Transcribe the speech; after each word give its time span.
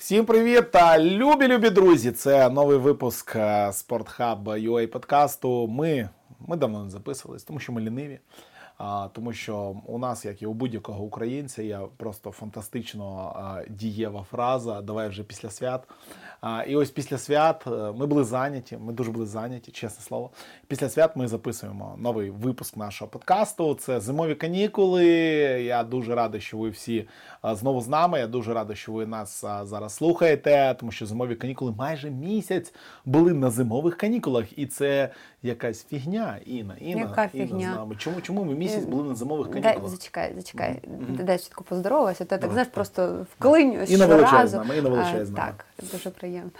Всім 0.00 0.24
привіт 0.24 0.70
та 0.70 0.98
любі 0.98 1.48
любі 1.48 1.70
друзі! 1.70 2.12
Це 2.12 2.50
новий 2.50 2.78
випуск 2.78 3.36
Спортхаб 3.72 4.48
UA 4.48 4.86
подкасту. 4.86 5.66
Ми 5.66 6.08
ми 6.48 6.56
давно 6.56 6.84
не 6.84 6.90
записувались, 6.90 7.44
тому 7.44 7.60
що 7.60 7.72
ми 7.72 7.80
ліниві. 7.80 8.18
Тому 9.12 9.32
що 9.32 9.76
у 9.86 9.98
нас, 9.98 10.24
як 10.24 10.42
і 10.42 10.46
у 10.46 10.52
будь-якого 10.52 11.04
українця, 11.04 11.62
є 11.62 11.80
просто 11.96 12.30
фантастично 12.30 13.34
дієва 13.68 14.22
фраза 14.22 14.82
Давай 14.82 15.08
вже 15.08 15.22
після 15.22 15.50
свят. 15.50 15.88
І 16.66 16.76
ось 16.76 16.90
після 16.90 17.18
свят 17.18 17.64
е, 17.66 17.70
ми 17.70 18.06
були 18.06 18.24
зайняті. 18.24 18.76
Ми 18.76 18.92
дуже 18.92 19.10
були 19.10 19.26
зайняті, 19.26 19.72
чесне 19.72 20.04
слово. 20.04 20.30
Після 20.68 20.88
свят 20.88 21.16
ми 21.16 21.28
записуємо 21.28 21.94
новий 21.98 22.30
випуск 22.30 22.76
нашого 22.76 23.10
подкасту. 23.10 23.74
Це 23.74 24.00
зимові 24.00 24.34
канікули. 24.34 25.04
Я 25.64 25.84
дуже 25.84 26.14
радий, 26.14 26.40
що 26.40 26.58
ви 26.58 26.70
всі 26.70 27.08
знову 27.44 27.80
з 27.80 27.88
нами. 27.88 28.18
Я 28.18 28.26
дуже 28.26 28.54
радий, 28.54 28.76
що 28.76 28.92
ви 28.92 29.06
нас 29.06 29.44
зараз 29.62 29.94
слухаєте, 29.94 30.76
тому 30.80 30.92
що 30.92 31.06
зимові 31.06 31.34
канікули 31.34 31.72
майже 31.78 32.10
місяць 32.10 32.74
були 33.04 33.32
на 33.32 33.50
зимових 33.50 33.96
канікулах, 33.96 34.58
і 34.58 34.66
це 34.66 35.10
якась 35.42 35.86
фігня. 35.86 36.38
Інна, 36.46 36.76
Інна, 36.80 37.00
Яка 37.00 37.30
Інна 37.32 37.46
фігня? 37.46 37.72
з 37.72 37.76
нами. 37.76 37.96
Чому 37.98 38.20
чому 38.20 38.44
ми 38.44 38.54
місяць 38.54 38.69
були 38.76 39.08
на 39.08 39.14
зимових 39.14 39.48
Дай, 39.50 39.62
канікулах? 39.62 39.90
зачекай, 39.90 40.32
зачекай. 40.36 40.82
Мгм. 41.00 41.18
Дай 41.24 41.38
чітко 41.38 41.64
поздоровайся, 41.64 42.24
то 42.24 42.34
я 42.34 42.38
так 42.40 42.50
знаєш, 42.52 42.68
просто 42.74 43.26
вклинюсь 43.38 43.90
Інна 43.90 44.04
щоразу. 44.04 44.24
величезна, 44.26 44.64
ми 44.64 44.76
Інна 44.76 44.88
величезна. 44.88 45.36
Так, 45.36 45.64
дуже 45.92 46.10
приємно. 46.10 46.50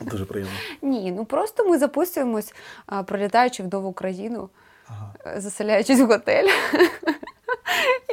Дуже 0.00 0.24
приємно. 0.24 0.52
Ні, 0.82 1.12
ну 1.16 1.24
просто 1.24 1.64
ми 1.68 1.78
запустимось, 1.78 2.54
а, 2.86 3.02
пролітаючи 3.02 3.62
в 3.62 3.72
нову 3.72 3.88
Україну, 3.88 4.48
Ага. 4.88 5.12
е, 5.26 5.40
заселяючись 5.40 6.00
в 6.00 6.06
готель. 6.06 6.48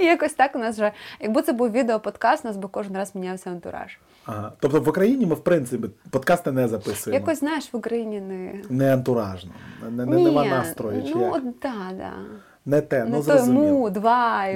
І 0.01 0.05
якось 0.05 0.33
так 0.33 0.55
у 0.55 0.59
нас 0.59 0.75
вже, 0.75 0.91
якби 1.19 1.41
це 1.41 1.53
був 1.53 1.71
відеоподкаст, 1.71 2.45
у 2.45 2.47
нас 2.47 2.57
би 2.57 2.67
кожен 2.67 2.97
раз 2.97 3.15
мінявся 3.15 3.49
антураж. 3.49 3.97
Ага. 4.25 4.51
Тобто 4.59 4.81
в 4.81 4.89
Україні 4.89 5.25
ми 5.25 5.35
в 5.35 5.43
принципі 5.43 5.87
подкасти 6.09 6.51
не 6.51 6.67
записуємо. 6.67 7.19
Якось 7.19 7.39
знаєш, 7.39 7.73
в 7.73 7.77
Україні 7.77 8.21
не. 8.21 8.61
Не 8.69 8.93
антуражно, 8.93 9.51
не, 9.89 10.05
не, 10.05 10.15
Ні, 10.15 10.23
нема 10.25 10.45
настрою. 10.45 11.03
Чи 11.03 11.15
Ну, 11.15 11.21
як? 11.25 11.43
да, 11.43 11.73
да. 11.97 12.11
Не 12.67 12.81
те, 12.81 13.03
Не 13.03 13.09
ну 13.09 13.21
зрозуміло. 13.21 13.63
муд, 13.63 13.97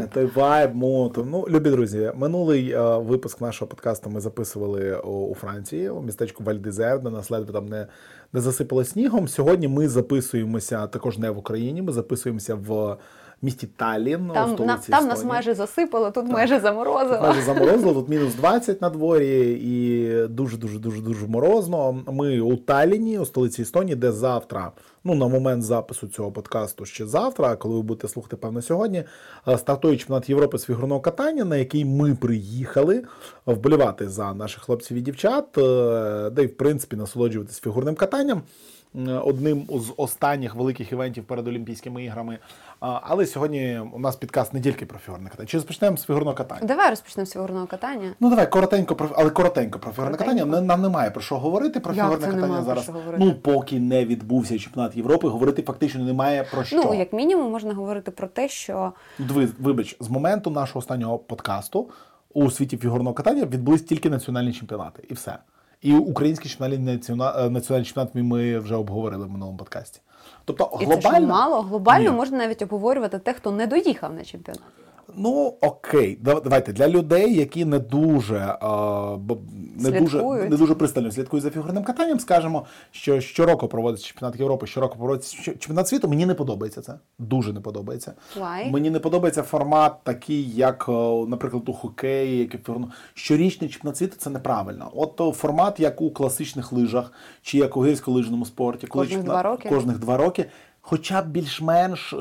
Не 0.02 0.08
той 0.08 0.26
вайб, 0.26 0.76
мото. 0.76 1.26
Ну, 1.32 1.46
любі 1.50 1.70
друзі, 1.70 2.12
минулий 2.16 2.72
е, 2.72 2.98
випуск 2.98 3.42
нашого 3.42 3.70
подкасту 3.70 4.10
ми 4.10 4.20
записували 4.20 4.98
у, 5.04 5.10
у 5.10 5.36
Франції, 5.36 5.90
у 5.90 6.02
містечку 6.02 6.44
Вальдезер, 6.44 7.00
де 7.00 7.10
нас 7.10 7.32
ледве 7.32 7.54
там 7.54 7.66
не, 7.66 7.88
не 8.34 8.42
засипало 8.42 8.84
снігом. 8.84 9.28
Сьогодні 9.28 9.68
ми 9.68 9.88
записуємося 9.88 10.88
також 10.88 11.18
не 11.18 11.30
в 11.30 11.38
Україні. 11.38 11.82
Ми 11.82 11.92
записуємося 11.92 12.56
в 12.56 12.98
місті 13.42 13.68
Таллін, 13.68 14.32
у 14.32 14.34
Там, 14.34 14.56
на, 14.60 14.78
там 14.78 15.08
нас 15.08 15.24
майже 15.24 15.54
засипало, 15.54 16.12
тут 16.12 16.26
майже 16.26 16.60
заморозило. 16.60 17.16
Тут 17.16 17.22
майже 17.22 17.42
заморозило, 17.42 17.94
тут 17.94 18.10
мінус 18.10 18.36
20 18.36 18.82
на 18.82 18.90
дворі 18.90 19.60
і 19.64 20.28
дуже 20.28 20.58
дуже 20.58 20.80
дуже 20.80 21.02
дуже 21.02 21.28
морозно. 21.28 22.04
Ми 22.08 22.40
у 22.40 22.56
Талліні, 22.56 23.20
у 23.20 23.26
столиці 23.26 23.62
Естонії, 23.62 23.96
де 23.96 24.12
завтра, 24.12 24.72
ну 25.04 25.16
на 25.16 25.28
момент 25.28 25.64
запису 25.64 26.08
цього 26.08 26.32
подкасту 26.32 26.86
ще 26.86 27.08
завтра, 27.08 27.56
коли 27.56 27.76
ви 27.76 27.82
будете 27.82 28.08
слухати, 28.08 28.36
певно, 28.36 28.62
сьогодні, 28.62 29.04
е, 29.48 29.58
стартує 29.58 29.98
чемпіонат 29.98 30.30
Європи 30.30 30.58
з 30.58 30.66
фігурного 30.66 31.02
катання, 31.02 31.46
на 31.46 31.58
який 31.58 31.86
ми 31.86 32.16
приїхали 32.16 33.04
вболівати 33.46 34.10
за 34.10 34.34
наших 34.34 34.64
хлопців 34.64 34.98
і 34.98 35.02
дівчат, 35.02 35.58
е, 35.58 36.30
де 36.30 36.44
й 36.44 36.48
в 36.48 36.58
принципі 36.58 36.96
насолоджуватись 36.96 37.60
фігурним 37.60 37.96
катанням. 37.96 38.42
Е, 38.96 39.12
Одним 39.12 39.68
з 39.70 39.94
останніх 39.98 40.56
великих 40.56 40.92
івентів 40.92 41.24
перед 41.24 41.48
Олімпійськими 41.48 42.04
іграми. 42.04 42.38
Але 42.80 43.26
сьогодні 43.26 43.80
у 43.94 44.00
нас 44.00 44.16
підкаст 44.16 44.54
не 44.54 44.62
тільки 44.62 44.86
про 44.86 45.00
фігурне 45.00 45.30
катання. 45.30 45.48
Чи 45.48 45.58
розпочнемо 45.58 45.98
з 45.98 46.06
фігурного 46.06 46.36
катання? 46.36 46.62
Давай 46.64 46.90
розпочнемо 46.90 47.26
з 47.26 47.32
фігурного 47.34 47.68
катання. 47.68 48.14
Ну 48.20 48.30
давай 48.30 48.50
коротенько 48.52 48.96
про 48.96 49.10
але 49.16 49.30
коротенько 49.30 49.80
про 49.80 49.92
фігурне 49.92 50.18
катання. 50.18 50.46
Нам- 50.46 50.82
немає 50.82 51.12
про 51.12 51.22
що 51.22 51.38
говорити 51.38 51.80
про 51.80 51.94
Як 51.94 52.06
фігурне 52.06 52.28
катання 52.28 52.64
зараз. 52.64 52.92
Ну 53.20 53.34
поки 53.34 53.80
не 53.80 54.06
відбувся 54.06 54.60
чемпіонат 54.60 54.98
Європи, 54.98 55.28
говорити 55.28 55.62
фактично 55.62 56.04
немає 56.04 56.44
про 56.52 56.64
що. 56.64 56.76
Ну, 56.76 56.94
як 56.94 57.14
мінімум, 57.14 57.52
можна 57.52 57.74
говорити 57.74 58.12
про 58.12 58.28
те, 58.28 58.50
що 58.50 58.94
Диви, 59.20 59.50
вибач, 59.60 59.98
з 60.00 60.10
моменту 60.10 60.50
нашого 60.50 60.80
останнього 60.80 61.18
подкасту 61.18 61.90
у 62.34 62.52
світі 62.52 62.78
фігурного 62.78 63.14
катання 63.14 63.46
відбулись 63.46 63.82
тільки 63.82 64.10
національні 64.10 64.54
чемпіонати, 64.54 65.04
і 65.10 65.14
все. 65.14 65.38
І 65.82 65.94
український 65.94 66.52
е, 67.12 67.50
національний 67.50 67.86
чемпіонат 67.86 68.16
ми 68.16 68.60
вже 68.60 68.76
обговорили 68.76 69.26
в 69.26 69.30
минулому 69.30 69.58
подкасті. 69.58 70.02
Тобто 70.46 70.78
і 70.82 70.86
глобально 70.86 71.12
це 71.12 71.22
ж 71.22 71.28
мало. 71.28 71.62
Глобально 71.62 72.12
Ні. 72.12 72.16
можна 72.16 72.38
навіть 72.38 72.62
обговорювати 72.62 73.20
те, 73.20 73.34
хто 73.34 73.52
не 73.52 73.68
доїхав 73.68 74.14
на 74.14 74.24
чемпіонат. 74.24 74.64
Ну 75.16 75.54
окей, 75.62 76.18
давайте 76.22 76.74
для 76.74 76.88
людей, 76.88 77.36
які 77.36 77.66
не 77.66 77.80
дуже 77.80 78.58
не 79.78 79.92
дуже 79.92 80.24
не 80.24 80.58
дуже 80.58 80.76
пристально 80.76 81.12
слідкують 81.12 81.44
за 81.44 81.50
фігурним 81.50 81.84
катанням, 81.84 82.20
скажемо, 82.20 82.66
що 82.92 83.22
щороку 83.22 83.68
проводиться 83.68 84.08
чемпіонат 84.08 84.40
Європи, 84.40 84.68
щороку 84.68 84.98
проводиться 84.98 85.44
чемпіонат 85.44 85.88
світу. 85.88 86.08
Мені 86.08 86.26
не 86.26 86.34
подобається 86.34 86.82
це. 86.82 86.94
Дуже 87.20 87.54
не 87.54 87.60
подобається. 87.62 88.14
Why? 88.40 88.72
Мені 88.72 88.90
не 88.90 89.00
подобається 89.00 89.44
формат 89.44 89.94
такий, 90.04 90.50
як, 90.56 90.86
наприклад, 91.28 91.70
у 91.70 91.74
хокеї, 91.74 92.40
як 92.40 92.54
і 92.56 92.58
в. 92.58 92.92
Щорічний 93.14 93.70
чемпіонат 93.70 93.98
світу 93.98 94.16
це 94.18 94.30
неправильно. 94.30 94.92
От 94.96 95.36
формат, 95.38 95.80
як 95.80 96.02
у 96.02 96.12
класичних 96.12 96.72
лижах, 96.72 97.14
чи 97.42 97.58
як 97.58 97.78
у 97.78 97.86
гірськолижному 97.86 98.46
спорті, 98.46 98.88
коли 98.88 99.06
Кожних 99.06 99.20
чемпіонат- 99.20 99.26
два 99.26 99.42
роки? 99.44 99.70
кожних 99.70 100.00
два 100.00 100.18
роки. 100.18 100.46
Хоча 100.84 101.22
б 101.22 101.28
більш-менш 101.28 102.14
е, 102.14 102.18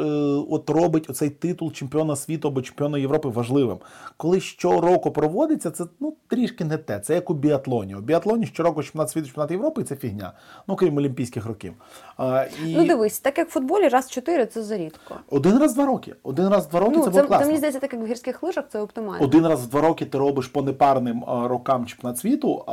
от 0.50 0.70
робить 0.70 1.10
оцей 1.10 1.30
титул 1.30 1.72
чемпіона 1.72 2.16
світу 2.16 2.48
або 2.48 2.62
чемпіона 2.62 2.98
Європи 2.98 3.28
важливим. 3.28 3.78
Коли 4.16 4.40
щороку 4.40 5.10
проводиться, 5.10 5.70
це 5.70 5.84
ну 6.00 6.14
трішки 6.28 6.64
не 6.64 6.76
те. 6.76 7.00
Це 7.00 7.14
як 7.14 7.30
у 7.30 7.34
біатлоні. 7.34 7.94
У 7.94 8.00
біатлоні 8.00 8.46
щороку 8.46 8.82
чемпіонат 8.82 9.10
світу, 9.10 9.26
чемпіонат 9.26 9.50
Європи 9.50 9.84
це 9.84 9.96
фігня. 9.96 10.32
Ну 10.68 10.76
крім 10.76 10.96
Олімпійських 10.96 11.46
років. 11.46 11.74
А, 12.16 12.44
і 12.66 12.76
Ну 12.76 12.86
дивись, 12.86 13.20
так 13.20 13.38
як 13.38 13.48
в 13.48 13.50
футболі 13.50 13.88
раз 13.88 14.10
чотири 14.10 14.46
це 14.46 14.62
зарідко. 14.62 15.14
один 15.30 15.58
раз 15.58 15.72
в 15.72 15.74
два 15.74 15.86
роки. 15.86 16.14
Один 16.22 16.48
раз 16.48 16.66
в 16.66 16.70
два 16.70 16.80
роки 16.80 16.96
ну, 16.96 17.04
це 17.04 17.04
це, 17.04 17.10
було 17.10 17.26
класно. 17.26 17.46
мені 17.46 17.58
здається, 17.58 17.80
так 17.80 17.92
як 17.92 18.02
в 18.02 18.06
гірських 18.06 18.42
лижах 18.42 18.64
це 18.68 18.80
оптимально. 18.80 19.24
Один 19.24 19.46
раз 19.46 19.66
в 19.66 19.70
два 19.70 19.80
роки 19.80 20.04
ти 20.04 20.18
робиш 20.18 20.46
по 20.46 20.62
непарним 20.62 21.24
а, 21.26 21.48
рокам 21.48 21.86
чемпіонат 21.86 22.18
світу, 22.18 22.64
а 22.66 22.72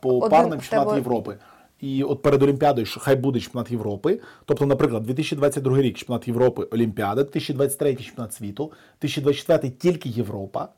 по 0.00 0.18
Один 0.18 0.30
парним 0.30 0.60
чемпіонат 0.60 0.88
тебе- 0.88 0.98
Європи. 0.98 1.36
І 1.84 2.02
от 2.02 2.22
перед 2.22 2.42
Олімпіадою 2.42 2.86
що 2.86 3.00
хай 3.00 3.16
буде 3.16 3.40
чемпіонат 3.40 3.70
Європи. 3.70 4.20
Тобто, 4.44 4.66
наприклад, 4.66 5.02
2022 5.02 5.82
рік 5.82 5.96
чемпіонат 5.96 6.28
Європи 6.28 6.62
Олімпіада, 6.62 7.22
2023 7.22 7.94
чемпіонат 7.94 8.34
світу, 8.34 8.72
2024 9.00 9.70
тільки 9.70 10.08
Європа, 10.08 10.68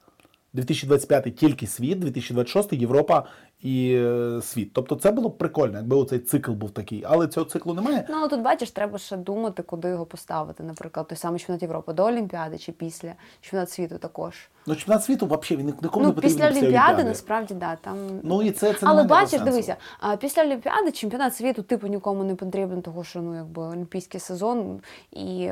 2025 0.56 1.37
тільки 1.37 1.67
світ, 1.67 1.99
2026 1.99 2.72
Європа 2.72 3.25
і 3.61 3.94
е, 3.94 4.41
світ. 4.43 4.72
Тобто 4.72 4.94
це 4.94 5.11
було 5.11 5.28
б 5.28 5.39
прикольно, 5.39 5.78
якби 5.78 5.97
оцей 5.97 6.19
цикл 6.19 6.53
був 6.53 6.71
такий. 6.71 7.05
Але 7.06 7.28
цього 7.28 7.47
циклу 7.47 7.75
немає. 7.75 8.06
Ну, 8.09 8.17
але 8.19 8.28
тут 8.28 8.41
бачиш, 8.41 8.71
треба 8.71 8.99
ще 8.99 9.17
думати, 9.17 9.62
куди 9.62 9.89
його 9.89 10.06
поставити. 10.06 10.62
Наприклад, 10.62 11.09
той 11.09 11.17
самий 11.17 11.41
чемпіонат 11.41 11.62
Європи 11.62 11.93
до 11.93 12.05
Олімпіади 12.05 12.59
чи 12.59 12.72
після 12.72 13.12
чемпіонат 13.41 13.71
світу 13.71 13.99
також. 13.99 14.49
Ну, 14.67 14.77
чемпіонат 14.77 15.05
світу 15.05 15.27
взагалі 15.27 15.67
він 15.67 15.75
нікому 15.83 16.03
ну, 16.03 16.09
не 16.09 16.15
потрібен 16.15 16.37
після 16.37 16.44
Олімпіади, 16.47 16.67
Олімпіади. 16.67 17.05
насправді, 17.05 17.55
да, 17.55 17.77
там. 17.77 17.97
Ну 18.23 18.43
і 18.43 18.50
це, 18.50 18.73
це 18.73 18.87
Але 18.87 19.05
бачиш, 19.05 19.41
дивися, 19.41 19.77
а, 20.00 20.17
після 20.17 20.43
Олімпіади 20.43 20.93
чемпіонат 20.93 21.34
світу 21.34 21.62
типу 21.62 21.87
нікому 21.87 22.25
не 22.25 22.34
потрібен, 22.34 22.83
тому 22.83 23.05
що 23.05 23.21
ну 23.21 23.34
якби 23.34 23.62
олімпійський 23.62 24.21
сезон, 24.21 24.81
і 25.12 25.50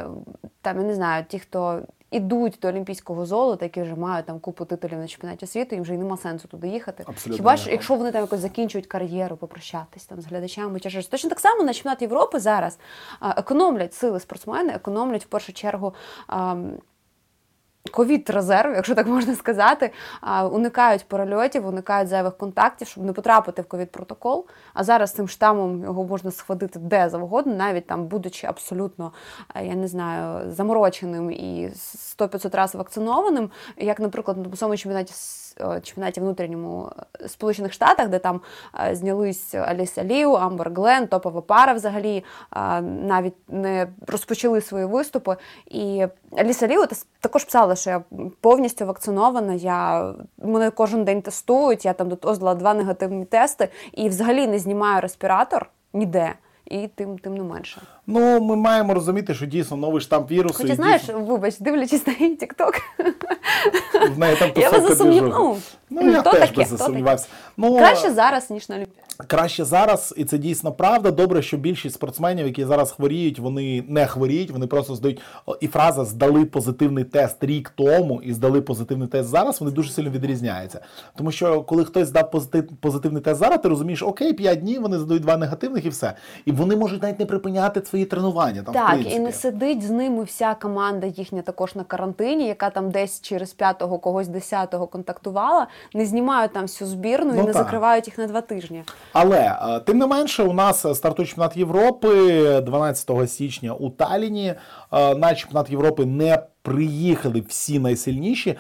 там 0.61 0.77
я 0.79 0.83
не 0.83 0.95
знаю, 0.95 1.25
ті, 1.29 1.39
хто 1.39 1.83
ідуть 2.15 2.59
до 2.63 2.69
олімпійського 2.69 3.27
золота, 3.27 3.65
які 3.65 3.83
вже 3.83 3.95
мають 3.95 4.27
там 4.27 4.41
купу 4.41 4.65
титулів 4.65 4.99
на 4.99 5.07
чемпіонаті 5.07 5.47
світу, 5.47 5.75
їм 5.75 5.83
вже 5.83 5.95
й 5.95 5.99
нема 5.99 6.17
сенсу 6.17 6.49
туди 6.49 6.69
їхати. 6.69 7.05
Абсолютно 7.07 7.37
Хіба 7.37 7.57
ж, 7.57 7.71
якщо 7.71 7.95
вони 7.95 8.13
там 8.13 8.21
якось 8.21 8.41
закінчують 8.41 8.87
кар'єру, 8.87 9.37
попрощатись 9.37 10.05
там 10.05 10.21
з 10.21 10.27
глядачами 10.27 10.81
чи 10.81 10.91
щось. 10.91 11.07
Точно 11.07 11.31
так 11.31 11.41
само 11.41 11.63
на 11.63 11.75
чемпіонат 11.75 12.03
Європи 12.03 12.39
зараз 12.39 12.79
економлять 13.37 13.95
сили 13.95 14.21
спортсмени, 14.21 14.73
економлять 14.73 15.25
в 15.25 15.29
першу 15.29 15.53
чергу. 15.53 15.95
Ковід 17.95 18.31
резерв, 18.31 18.75
якщо 18.75 18.95
так 18.95 19.07
можна 19.07 19.35
сказати, 19.35 19.91
уникають 20.51 21.05
перельотів, 21.09 21.67
уникають 21.67 22.09
зайвих 22.09 22.37
контактів, 22.37 22.89
щоб 22.89 23.05
не 23.05 23.13
потрапити 23.13 23.63
в 23.63 23.69
ковід 23.69 23.93
протокол. 23.93 24.47
А 24.75 24.85
зараз 24.85 25.13
цим 25.13 25.29
штамом 25.29 25.83
його 25.83 26.05
можна 26.05 26.31
схватити 26.31 26.79
де 26.79 27.09
завгодно, 27.09 27.55
навіть 27.55 27.87
там, 27.87 28.07
будучи 28.07 28.47
абсолютно, 28.47 29.13
е, 29.55 29.67
я 29.67 29.75
не 29.75 29.89
знаю, 29.89 30.51
замороченим 30.51 31.31
і 31.31 31.71
100-500 31.75 32.57
разів 32.57 32.79
вакцинованим, 32.79 33.51
як, 33.77 34.01
наприклад, 34.01 34.37
на 34.51 34.57
самому 34.57 34.77
чемпіонаті 34.77 35.13
чемпіонаті 35.83 36.21
внутрішньому 36.21 36.91
е, 37.21 37.29
Сполучених 37.29 37.73
Штатах, 37.73 38.09
де 38.09 38.19
там 38.19 38.41
е, 38.89 38.95
знялись 38.95 39.55
Аліса 39.55 40.05
Ліу, 40.05 40.33
Амбер 40.33 40.71
Глен, 40.73 41.07
топова 41.07 41.41
пара 41.41 41.73
взагалі 41.73 42.25
е, 42.57 42.81
навіть 42.81 43.35
не 43.49 43.87
розпочали 44.07 44.61
свої 44.61 44.85
виступи. 44.85 45.37
І 45.67 46.07
Аліса 46.37 46.67
Ліу 46.67 46.87
та- 46.87 46.97
також 47.21 47.45
писала, 47.45 47.77
що 47.77 47.91
я 47.91 48.03
повністю 48.41 48.87
вакцинована. 48.87 49.53
Я 49.55 50.13
мене 50.39 50.71
кожен 50.71 51.05
день 51.05 51.23
тестують. 51.23 51.85
Я 51.85 51.93
там 51.93 52.09
до 52.09 52.17
того 52.17 52.35
здала 52.35 52.55
два 52.55 52.75
негативні 52.75 53.25
тести 53.25 53.69
і 53.93 54.09
взагалі 54.09 54.47
не 54.47 54.59
знімаю 54.59 55.01
респіратор 55.01 55.71
ніде. 55.93 56.35
І 56.67 56.89
тим 56.89 57.19
тим 57.19 57.35
не 57.37 57.43
менше. 57.43 57.83
Ну, 58.07 58.41
ми 58.41 58.57
маємо 58.57 58.95
розуміти, 58.95 59.35
що 59.35 59.47
дійсно 59.47 59.77
новий 59.77 60.01
штам 60.01 60.27
вірусу. 60.31 60.55
Хоча 60.59 60.73
і 60.73 60.77
знаєш, 60.77 61.03
дійсно, 61.03 61.21
вибач, 61.21 61.59
дивлячись 61.59 62.07
на 62.07 62.13
її 62.21 62.37
тікток, 62.37 62.75
в 64.15 64.19
неї 64.19 64.37
там 64.37 64.51
я 64.57 64.71
Ну, 65.91 66.03
Ну, 66.03 66.11
я 66.11 66.23
теж 66.23 66.49
таке, 66.49 66.61
би 66.61 66.65
засумнівався. 66.65 67.27
Ну, 67.57 67.77
краще 67.77 68.13
зараз, 68.13 68.51
ніж 68.51 68.69
на 68.69 68.77
Олімпіаді. 68.77 69.01
краще 69.27 69.65
зараз, 69.65 70.15
і 70.17 70.25
це 70.25 70.39
дійсно 70.39 70.73
правда. 70.73 71.11
Добре, 71.11 71.43
що 71.43 71.57
більшість 71.57 71.95
спортсменів, 71.95 72.47
які 72.47 72.65
зараз 72.65 72.93
хворіють, 72.93 73.39
вони 73.39 73.85
не 73.89 74.07
хворіють, 74.07 74.51
вони 74.51 74.67
просто 74.67 74.95
здають. 74.95 75.21
І 75.61 75.67
фраза 75.67 76.05
здали 76.05 76.45
позитивний 76.45 77.05
тест 77.05 77.45
рік 77.45 77.73
тому 77.77 78.23
і 78.23 78.33
здали 78.33 78.61
позитивний 78.61 79.09
тест 79.09 79.29
зараз. 79.29 79.61
Вони 79.61 79.73
дуже 79.73 79.91
сильно 79.93 80.11
відрізняються. 80.11 80.81
Тому 81.17 81.33
що 81.33 81.63
коли 81.63 81.85
хтось 81.85 82.09
здав 82.09 82.31
позитив, 82.31 82.69
позитивний 82.81 83.23
тест 83.23 83.41
зараз, 83.41 83.61
ти 83.63 83.69
розумієш, 83.69 84.03
окей, 84.03 84.33
5 84.33 84.61
днів 84.61 84.83
вони 84.83 84.99
задають 84.99 85.23
два 85.23 85.37
негативних 85.37 85.85
і 85.85 85.89
все. 85.89 86.13
І 86.45 86.53
вони 86.53 86.77
можуть 86.77 87.03
навіть 87.03 87.19
не 87.19 87.27
припиняти 87.27 87.81
свої 87.95 88.05
тренування. 88.05 88.63
Там, 88.63 88.75
в 88.75 88.77
Так, 88.77 88.89
принципі. 88.89 89.17
і 89.17 89.19
не 89.19 89.33
сидить 89.33 89.83
з 89.83 89.91
ними 89.91 90.25
вся 90.25 90.55
команда 90.55 91.07
їхня 91.07 91.43
також 91.43 91.75
на 91.75 91.85
карантині, 91.85 92.47
яка 92.47 92.71
там 92.71 92.91
десь 92.91 93.21
через 93.21 93.53
п'ятого 93.53 93.99
когось 93.99 94.29
десятого 94.29 94.87
контактувала, 94.87 95.67
не 95.95 96.07
знімають 96.07 96.53
там 96.53 96.63
всю 96.63 96.89
збірну 96.89 97.33
Ну, 97.35 97.43
і 97.43 97.47
не 97.47 97.53
так. 97.53 97.63
закривають 97.65 98.07
їх 98.07 98.19
на 98.19 98.27
два 98.27 98.41
тижні. 98.41 98.85
Але 99.13 99.59
е, 99.63 99.81
тим 99.81 99.99
не 99.99 100.07
менше, 100.07 100.43
у 100.43 100.53
нас 100.53 100.97
стартує 100.97 101.29
чемпіонат 101.29 101.57
Європи 101.57 102.61
12 102.61 103.31
січня 103.31 103.75
у 103.75 103.91
Талліні. 103.91 104.55
Е, 104.93 105.15
На 105.15 105.35
чемпіонат 105.35 105.71
Європи 105.71 106.07
не 106.07 106.39
приїхали 106.63 107.41
всі 107.49 107.79
найсильніші. 107.79 108.51
е, 108.51 108.57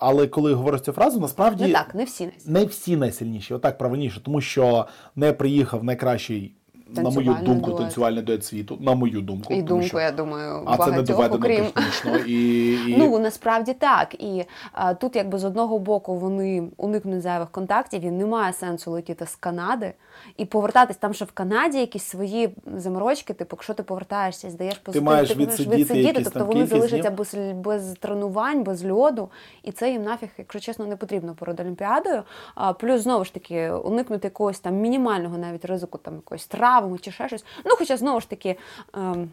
Але 0.00 0.26
коли 0.26 0.54
говориш 0.54 0.80
цю 0.80 0.92
фразу, 0.92 1.20
насправді 1.20 1.64
Не 1.64 1.72
так, 1.72 1.94
не 1.94 2.04
всі 2.04 2.32
всі. 2.38 2.50
не 2.50 2.64
всі 2.64 2.96
найсильніші, 2.96 3.54
отак 3.54 3.78
правильніше, 3.78 4.20
тому 4.24 4.40
що 4.40 4.86
не 5.16 5.32
приїхав 5.32 5.84
найкращий. 5.84 6.54
На 6.96 7.10
мою 7.10 7.36
думку, 7.42 7.66
дует. 7.66 7.78
танцювальний 7.78 8.22
дует 8.22 8.44
світу. 8.44 8.78
На 8.80 8.94
мою 8.94 9.20
думку. 9.20 9.54
І 9.54 9.62
думку, 9.62 9.86
що- 9.86 10.00
я 10.00 10.10
думаю, 10.10 10.62
а 10.66 10.76
це 10.76 10.90
не 10.90 11.02
доведено 11.02 11.36
окрім 11.36 11.64
технічно. 11.64 12.16
І, 12.16 12.72
і... 12.88 12.96
Ну 12.98 13.18
насправді 13.18 13.72
так. 13.72 14.14
І 14.14 14.44
а, 14.72 14.94
тут, 14.94 15.16
якби 15.16 15.38
з 15.38 15.44
одного 15.44 15.78
боку, 15.78 16.14
вони 16.14 16.68
уникнуть 16.76 17.22
зайвих 17.22 17.50
контактів, 17.50 18.04
і 18.04 18.10
немає 18.10 18.52
сенсу 18.52 18.90
летіти 18.90 19.26
з 19.26 19.36
Канади 19.36 19.92
і 20.36 20.44
повертатись 20.44 20.96
там, 20.96 21.14
що 21.14 21.24
в 21.24 21.32
Канаді 21.32 21.78
якісь 21.78 22.04
свої 22.04 22.56
заморочки. 22.76 23.34
Типу, 23.34 23.56
якщо 23.56 23.74
ти 23.74 23.82
повертаєшся, 23.82 24.50
здаєш 24.50 24.78
позитив, 24.78 25.02
маєш 25.02 25.28
ти 25.28 25.38
можеш 25.38 25.60
відсидіти 25.60 25.98
якісь 25.98 26.24
тобто 26.24 26.44
вони 26.44 26.66
залишаться 26.66 27.10
без, 27.10 27.34
без 27.54 27.94
тренувань, 28.00 28.62
без 28.62 28.90
льоду, 28.90 29.30
і 29.62 29.72
це 29.72 29.90
їм 29.90 30.02
нафіг, 30.02 30.28
якщо 30.38 30.60
чесно, 30.60 30.86
не 30.86 30.96
потрібно 30.96 31.34
перед 31.34 31.60
Олімпіадою. 31.60 32.22
А, 32.54 32.72
плюс 32.72 33.00
знову 33.00 33.24
ж 33.24 33.34
таки 33.34 33.70
уникнути 33.70 34.26
якогось 34.26 34.60
там 34.60 34.74
мінімального 34.74 35.38
навіть 35.38 35.64
ризику, 35.64 35.98
там 35.98 36.14
якоїсь 36.14 36.46
травми 36.46 36.79
чи 36.98 37.10
ще 37.10 37.28
щось. 37.28 37.44
Ну, 37.64 37.74
хоча 37.78 37.96
знову 37.96 38.20
ж 38.20 38.30
таки. 38.30 38.56
Ем, 38.94 39.30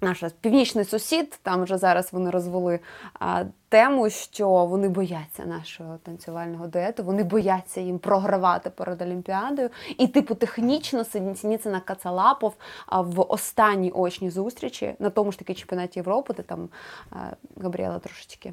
наш 0.00 0.24
північний 0.40 0.84
сусід, 0.84 1.38
там 1.42 1.64
вже 1.64 1.78
зараз 1.78 2.12
вони 2.12 2.30
розвели 2.30 2.80
а, 3.20 3.44
тему, 3.68 4.10
що 4.10 4.48
вони 4.48 4.88
бояться 4.88 5.44
нашого 5.44 5.98
танцювального 6.02 6.66
дуету, 6.66 7.04
вони 7.04 7.22
бояться 7.22 7.80
їм 7.80 7.98
програвати 7.98 8.70
перед 8.70 9.02
Олімпіадою. 9.02 9.70
І, 9.98 10.06
типу, 10.06 10.34
технічно 10.34 11.04
Сініцина 11.34 11.80
Кацалапов 11.80 12.54
а, 12.86 13.00
в 13.00 13.20
останній 13.20 13.90
очній 13.90 14.30
зустрічі 14.30 14.94
на 14.98 15.10
тому 15.10 15.32
ж 15.32 15.38
таки 15.38 15.54
чемпіонаті 15.54 15.98
Європи, 15.98 16.34
де 16.34 16.42
там 16.42 16.68
а, 17.10 17.16
Габріела 17.62 17.98
трошечки. 17.98 18.52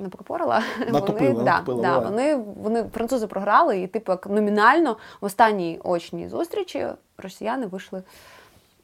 Напокопорила, 0.00 0.62
Натопила, 0.88 1.32
вони, 1.32 1.44
да, 1.44 1.56
натопила, 1.56 1.82
да, 1.82 1.98
вони, 1.98 2.34
вони 2.36 2.84
французи 2.94 3.26
програли, 3.26 3.80
і 3.80 3.86
типу 3.86 4.12
як 4.12 4.26
номінально 4.26 4.96
в 5.20 5.24
останній 5.24 5.80
очній 5.84 6.28
зустрічі 6.28 6.86
росіяни 7.18 7.66
вийшли 7.66 8.02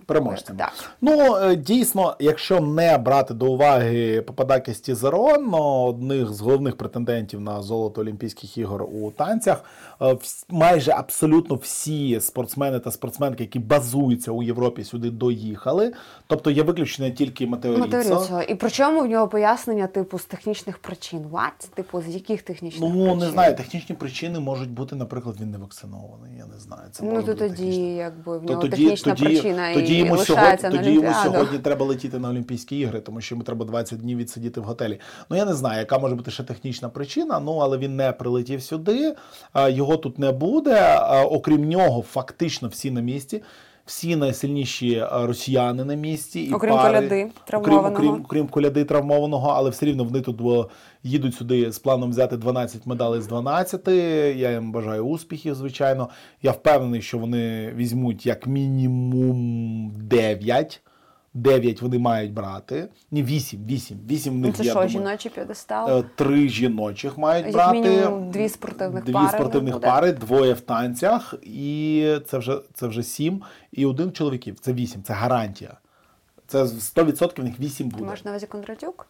переможцями. 0.06 0.58
Так. 0.58 0.72
Ну, 1.00 1.36
е, 1.36 1.56
дійсно, 1.56 2.16
якщо 2.20 2.60
не 2.60 2.98
брати 2.98 3.34
до 3.34 3.52
уваги 3.52 4.22
Пападакіс 4.22 4.80
Тізерон, 4.80 5.54
одних 5.54 6.32
з 6.32 6.40
головних 6.40 6.76
претендентів 6.76 7.40
на 7.40 7.62
золото 7.62 8.00
Олімпійських 8.00 8.58
ігор 8.58 8.82
у 8.82 9.10
танцях, 9.10 9.64
е, 10.02 10.16
майже 10.48 10.90
абсолютно 10.92 11.56
всі 11.56 12.20
спортсмени 12.20 12.78
та 12.78 12.90
спортсменки, 12.90 13.42
які 13.42 13.58
базуються 13.58 14.32
у 14.32 14.42
Європі, 14.42 14.84
сюди 14.84 15.10
доїхали. 15.10 15.92
Тобто 16.26 16.50
є 16.50 16.62
виключення 16.62 17.10
тільки 17.10 17.46
Матео 17.46 17.72
Ріццо. 17.74 17.86
Матеріцо. 17.86 18.42
І 18.48 18.54
причому 18.54 19.00
в 19.00 19.06
нього 19.06 19.28
пояснення, 19.28 19.86
типу, 19.86 20.18
з 20.18 20.24
технічних 20.24 20.78
причин. 20.78 21.18
What? 21.32 21.68
Типу, 21.74 22.00
з 22.02 22.08
яких 22.14 22.42
технічних 22.42 22.90
Ну, 22.94 23.02
причин? 23.04 23.18
не 23.18 23.30
знаю, 23.30 23.56
технічні 23.56 23.94
причини 23.96 24.40
можуть 24.40 24.70
бути, 24.70 24.96
наприклад, 24.96 25.36
він 25.40 25.50
не 25.50 25.58
вакцинований. 25.58 26.32
Я 26.38 26.46
не 26.54 26.58
знаю. 26.60 26.82
Це 26.92 27.04
Ну, 27.04 27.22
то 27.22 27.34
тоді, 27.34 27.48
технічна. 27.48 27.82
якби 27.84 28.38
в 28.38 28.40
То 28.42 28.48
нього 28.48 28.62
тоді, 28.62 28.76
технічна 28.76 29.14
тоді, 29.14 29.24
причина 29.24 29.74
тоді 29.74 29.95
і 29.95 29.95
йому 29.98 30.16
лишається 30.16 30.70
сьогодні, 30.70 30.78
на 30.78 30.84
тоді 30.84 30.94
йому 30.94 31.14
сьогодні 31.22 31.58
треба 31.58 31.86
летіти 31.86 32.18
на 32.18 32.28
Олімпійські 32.28 32.78
ігри, 32.78 33.00
тому 33.00 33.20
що 33.20 33.34
йому 33.34 33.44
треба 33.44 33.64
20 33.64 34.00
днів 34.00 34.18
відсидіти 34.18 34.60
в 34.60 34.64
готелі. 34.64 35.00
Ну 35.30 35.36
я 35.36 35.44
не 35.44 35.54
знаю, 35.54 35.78
яка 35.78 35.98
може 35.98 36.14
бути 36.14 36.30
ще 36.30 36.42
технічна 36.42 36.88
причина. 36.88 37.40
Ну 37.40 37.56
але 37.56 37.78
він 37.78 37.96
не 37.96 38.12
прилетів 38.12 38.62
сюди, 38.62 39.14
його 39.68 39.96
тут 39.96 40.18
не 40.18 40.32
буде. 40.32 40.98
Окрім 41.24 41.68
нього, 41.68 42.02
фактично 42.02 42.68
всі 42.68 42.90
на 42.90 43.00
місці. 43.00 43.42
Всі 43.86 44.16
найсильніші 44.16 45.04
росіяни 45.12 45.84
на 45.84 45.94
місці. 45.94 46.40
І 46.40 46.52
Окрім 46.52 46.74
пари, 46.74 46.88
Коляди 46.94 47.06
окрім, 47.24 47.32
травмованого. 47.46 47.94
окрім, 47.94 48.24
окрім 48.24 48.46
коляди 48.48 48.84
травмованого, 48.84 49.48
але 49.50 49.70
все 49.70 49.86
рівно 49.86 50.04
вони 50.04 50.20
тут 50.20 50.36
бо, 50.36 50.70
їдуть 51.02 51.34
сюди 51.34 51.72
з 51.72 51.78
планом 51.78 52.10
взяти 52.10 52.36
12 52.36 52.86
медалей 52.86 53.20
з 53.20 53.26
12. 53.26 53.88
Я 54.36 54.50
їм 54.52 54.72
бажаю 54.72 55.02
успіхів, 55.06 55.54
звичайно. 55.54 56.08
Я 56.42 56.50
впевнений, 56.50 57.02
що 57.02 57.18
вони 57.18 57.72
візьмуть 57.76 58.26
як 58.26 58.46
мінімум 58.46 59.90
9. 59.96 60.80
9 61.36 61.82
вони 61.82 61.98
мають 61.98 62.32
брати. 62.32 62.88
Ні, 63.10 63.22
8, 63.22 63.66
8. 63.66 63.98
8 64.10 64.32
в 64.32 64.36
Ну, 64.36 64.46
них 64.46 64.56
це 64.56 64.62
що, 64.64 64.72
думаю. 64.72 64.88
жіночий 64.88 65.30
п'єдестал? 65.34 65.98
Е, 65.98 66.04
Три 66.14 66.48
жіночих 66.48 67.18
мають 67.18 67.46
Як 67.46 67.54
брати. 67.54 67.80
мінімум 67.80 68.30
дві 68.30 68.48
спортивних 68.48 69.04
дві 69.04 69.12
пари 69.12 69.28
спортивних 69.28 69.80
пари, 69.80 70.12
двоє 70.12 70.52
в 70.52 70.60
танцях, 70.60 71.34
і 71.42 72.14
це 72.26 72.38
вже, 72.38 72.60
це 72.74 72.86
вже 72.86 73.02
сім. 73.02 73.42
І 73.72 73.86
один 73.86 74.12
чоловіків. 74.12 74.56
Це 74.60 74.72
вісім, 74.72 75.02
це 75.02 75.12
гарантія. 75.12 75.74
Це 76.46 76.62
100% 76.64 77.40
в 77.40 77.44
них 77.44 77.60
вісім 77.60 77.88
Ти 77.90 77.92
буде. 77.94 78.04
маєш 78.06 78.24
на 78.24 78.30
увазі 78.30 78.46
Кондратюк? 78.46 79.06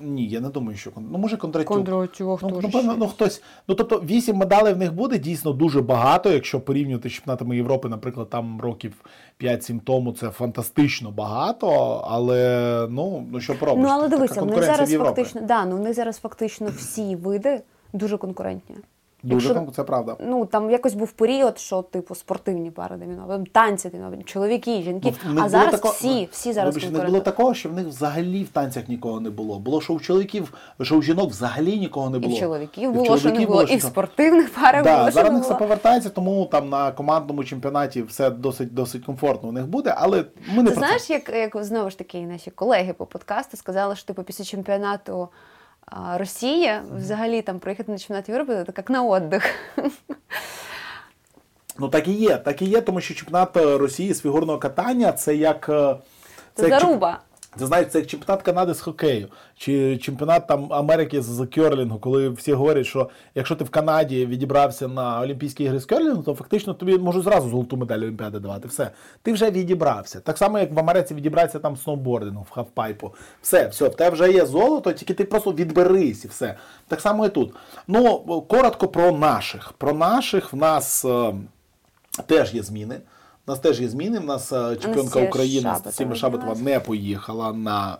Ні, 0.00 0.28
я 0.28 0.40
не 0.40 0.48
думаю, 0.48 0.78
що 0.78 0.90
ну 0.96 1.18
може 1.18 1.36
Кондратюк. 1.36 1.68
Кондратюк, 1.68 2.42
Ну, 2.42 2.60
напевно, 2.60 2.94
ну 2.98 3.08
хтось. 3.08 3.42
Ну 3.68 3.74
тобто 3.74 4.00
вісім 4.00 4.36
медалей 4.36 4.74
в 4.74 4.76
них 4.76 4.92
буде 4.92 5.18
дійсно 5.18 5.52
дуже 5.52 5.82
багато. 5.82 6.30
Якщо 6.30 6.60
порівнювати 6.60 7.08
з 7.08 7.12
чемпіонатами 7.12 7.56
Європи, 7.56 7.88
наприклад, 7.88 8.30
там 8.30 8.60
років 8.60 8.92
5-7 9.40 9.80
тому 9.80 10.12
це 10.12 10.30
фантастично 10.30 11.10
багато. 11.10 11.68
Але 12.08 12.86
ну, 12.90 13.26
ну 13.32 13.40
що 13.40 13.58
поробиш? 13.58 13.84
Ну, 13.84 13.90
але 13.92 14.08
дивися, 14.08 14.42
в 14.42 14.46
них 14.46 14.64
зараз 14.64 14.92
фактично, 14.92 15.40
да, 15.40 15.64
ну, 15.64 15.76
в 15.76 15.80
них 15.80 15.94
зараз 15.94 16.18
фактично 16.18 16.68
всі 16.76 17.16
види 17.16 17.62
дуже 17.92 18.16
конкурентні. 18.16 18.76
Дуже 19.22 19.48
Якщо- 19.48 19.72
це 19.72 19.82
правда. 19.84 20.16
Ну 20.20 20.46
там 20.46 20.70
якось 20.70 20.94
був 20.94 21.12
період, 21.12 21.58
що 21.58 21.82
типу 21.82 22.14
спортивні 22.14 22.70
пари 22.70 22.96
домінували, 22.96 23.44
танці 23.52 23.88
домінували, 23.88 24.22
чоловіки, 24.22 24.82
жінки. 24.82 25.14
Ну, 25.30 25.40
а 25.44 25.48
зараз 25.48 25.70
тако- 25.74 25.88
всі, 25.88 26.28
всі 26.32 26.52
зараз 26.52 26.74
Вибач, 26.74 26.90
них 26.90 27.06
було 27.06 27.20
такого, 27.20 27.54
що 27.54 27.68
в 27.68 27.72
них 27.72 27.86
взагалі 27.86 28.44
в 28.44 28.48
танцях 28.48 28.88
нікого 28.88 29.20
не 29.20 29.30
було. 29.30 29.58
Було, 29.58 29.80
що 29.80 29.92
у 29.92 30.00
чоловіків, 30.00 30.54
що 30.82 30.96
у 30.96 31.02
жінок 31.02 31.30
взагалі 31.30 31.78
нікого 31.78 32.10
не 32.10 32.18
І 32.18 32.20
було. 32.20 32.36
в 32.36 32.38
чоловіків 32.38 32.84
І 32.84 32.86
в 32.86 32.92
було, 32.92 33.04
що 33.04 33.14
не 33.14 33.20
чоловіків 33.20 33.48
було, 33.48 33.62
і 33.62 33.76
в 33.76 33.82
спортивних 33.82 34.54
парах 34.54 34.84
Да, 34.84 34.96
було, 34.98 35.10
що 35.10 35.14
зараз 35.14 35.30
в 35.30 35.32
не 35.32 35.38
них 35.38 35.48
все 35.48 35.54
повертається, 35.54 36.10
тому 36.10 36.46
там 36.46 36.68
на 36.68 36.92
командному 36.92 37.44
чемпіонаті 37.44 38.02
все 38.02 38.30
досить 38.30 38.74
досить 38.74 39.04
комфортно 39.04 39.48
у 39.48 39.52
них 39.52 39.66
буде, 39.66 39.94
але 39.98 40.24
ми 40.54 40.62
не 40.62 40.70
Ти 40.70 40.76
про 40.76 40.86
знаєш, 40.86 41.10
як, 41.10 41.28
як 41.28 41.64
знову 41.64 41.90
ж 41.90 41.98
таки 41.98 42.20
наші 42.20 42.50
колеги 42.50 42.92
по 42.92 43.06
подкасту 43.06 43.56
сказали, 43.56 43.96
що 43.96 44.06
типу 44.06 44.22
після 44.22 44.44
чемпіонату 44.44 45.28
а, 45.86 46.18
Росії 46.18 46.80
взагалі 46.96 47.42
там 47.42 47.58
приїхати 47.58 47.92
на 47.92 47.98
чемпіонат 47.98 48.28
Європи 48.28 48.54
це 48.54 48.72
як 48.76 48.90
на 48.90 49.02
отдих. 49.02 49.44
Ну 51.78 51.88
так 51.88 52.08
і 52.08 52.12
є, 52.12 52.36
так 52.36 52.62
і 52.62 52.64
є, 52.64 52.80
тому 52.80 53.00
що 53.00 53.14
чемпіонат 53.14 53.56
е, 53.56 53.78
Росії 53.78 54.14
з 54.14 54.20
фігурного 54.20 54.58
катання 54.58 55.12
це 55.12 55.36
як. 55.36 55.66
Це, 55.66 55.96
Це 56.54 56.68
як 56.68 56.80
заруба. 56.80 57.20
Це 57.58 57.66
знаєш, 57.66 57.88
це 57.88 57.98
як 57.98 58.06
чемпіонат 58.08 58.42
Канади 58.42 58.74
з 58.74 58.80
хокею, 58.80 59.28
чи 59.56 59.98
чемпіонат 59.98 60.46
там 60.46 60.72
Америки 60.72 61.22
з 61.22 61.46
керлінгу, 61.46 61.98
коли 61.98 62.28
всі 62.28 62.52
говорять, 62.52 62.86
що 62.86 63.08
якщо 63.34 63.56
ти 63.56 63.64
в 63.64 63.70
Канаді 63.70 64.26
відібрався 64.26 64.88
на 64.88 65.20
Олімпійські 65.20 65.64
ігри 65.64 65.80
з 65.80 65.84
керлінгу, 65.84 66.22
то 66.22 66.34
фактично 66.34 66.74
тобі 66.74 66.98
можуть 66.98 67.24
зразу 67.24 67.48
золоту 67.48 67.76
медаль 67.76 67.98
Олімпіади 67.98 68.38
давати. 68.38 68.68
Все, 68.68 68.90
ти 69.22 69.32
вже 69.32 69.50
відібрався. 69.50 70.20
Так 70.20 70.38
само, 70.38 70.58
як 70.58 70.72
в 70.72 70.78
Америці 70.78 71.14
відібрався 71.14 71.58
там 71.58 71.76
сноубордингу, 71.76 72.46
в 72.50 72.50
хавпайпу. 72.50 73.14
Все, 73.42 73.68
все, 73.68 73.88
в 73.88 73.94
тебе 73.94 74.10
вже 74.10 74.32
є 74.32 74.46
золото, 74.46 74.92
тільки 74.92 75.14
ти 75.14 75.24
просто 75.24 75.52
відберись 75.52 76.24
і 76.24 76.28
все. 76.28 76.54
Так 76.88 77.00
само 77.00 77.26
і 77.26 77.28
тут. 77.28 77.54
Ну, 77.88 78.18
коротко 78.48 78.88
про 78.88 79.12
наших. 79.12 79.72
Про 79.72 79.92
наших 79.92 80.52
в 80.52 80.56
нас. 80.56 81.04
е, 81.04 81.34
Теж 82.26 82.54
є 82.54 82.62
зміни. 82.62 83.00
У 83.48 83.52
нас 83.52 83.58
теж 83.58 83.80
є 83.80 83.88
зміни. 83.88 84.18
У 84.18 84.24
нас 84.24 84.52
е, 84.52 84.76
чемпіонка 84.76 85.20
України 85.20 85.62
Шабатова 85.62 85.70
Анастасія 85.70 86.14
Шабатова 86.14 86.54
не 86.54 86.80
поїхала 86.80 87.52
на 87.52 87.96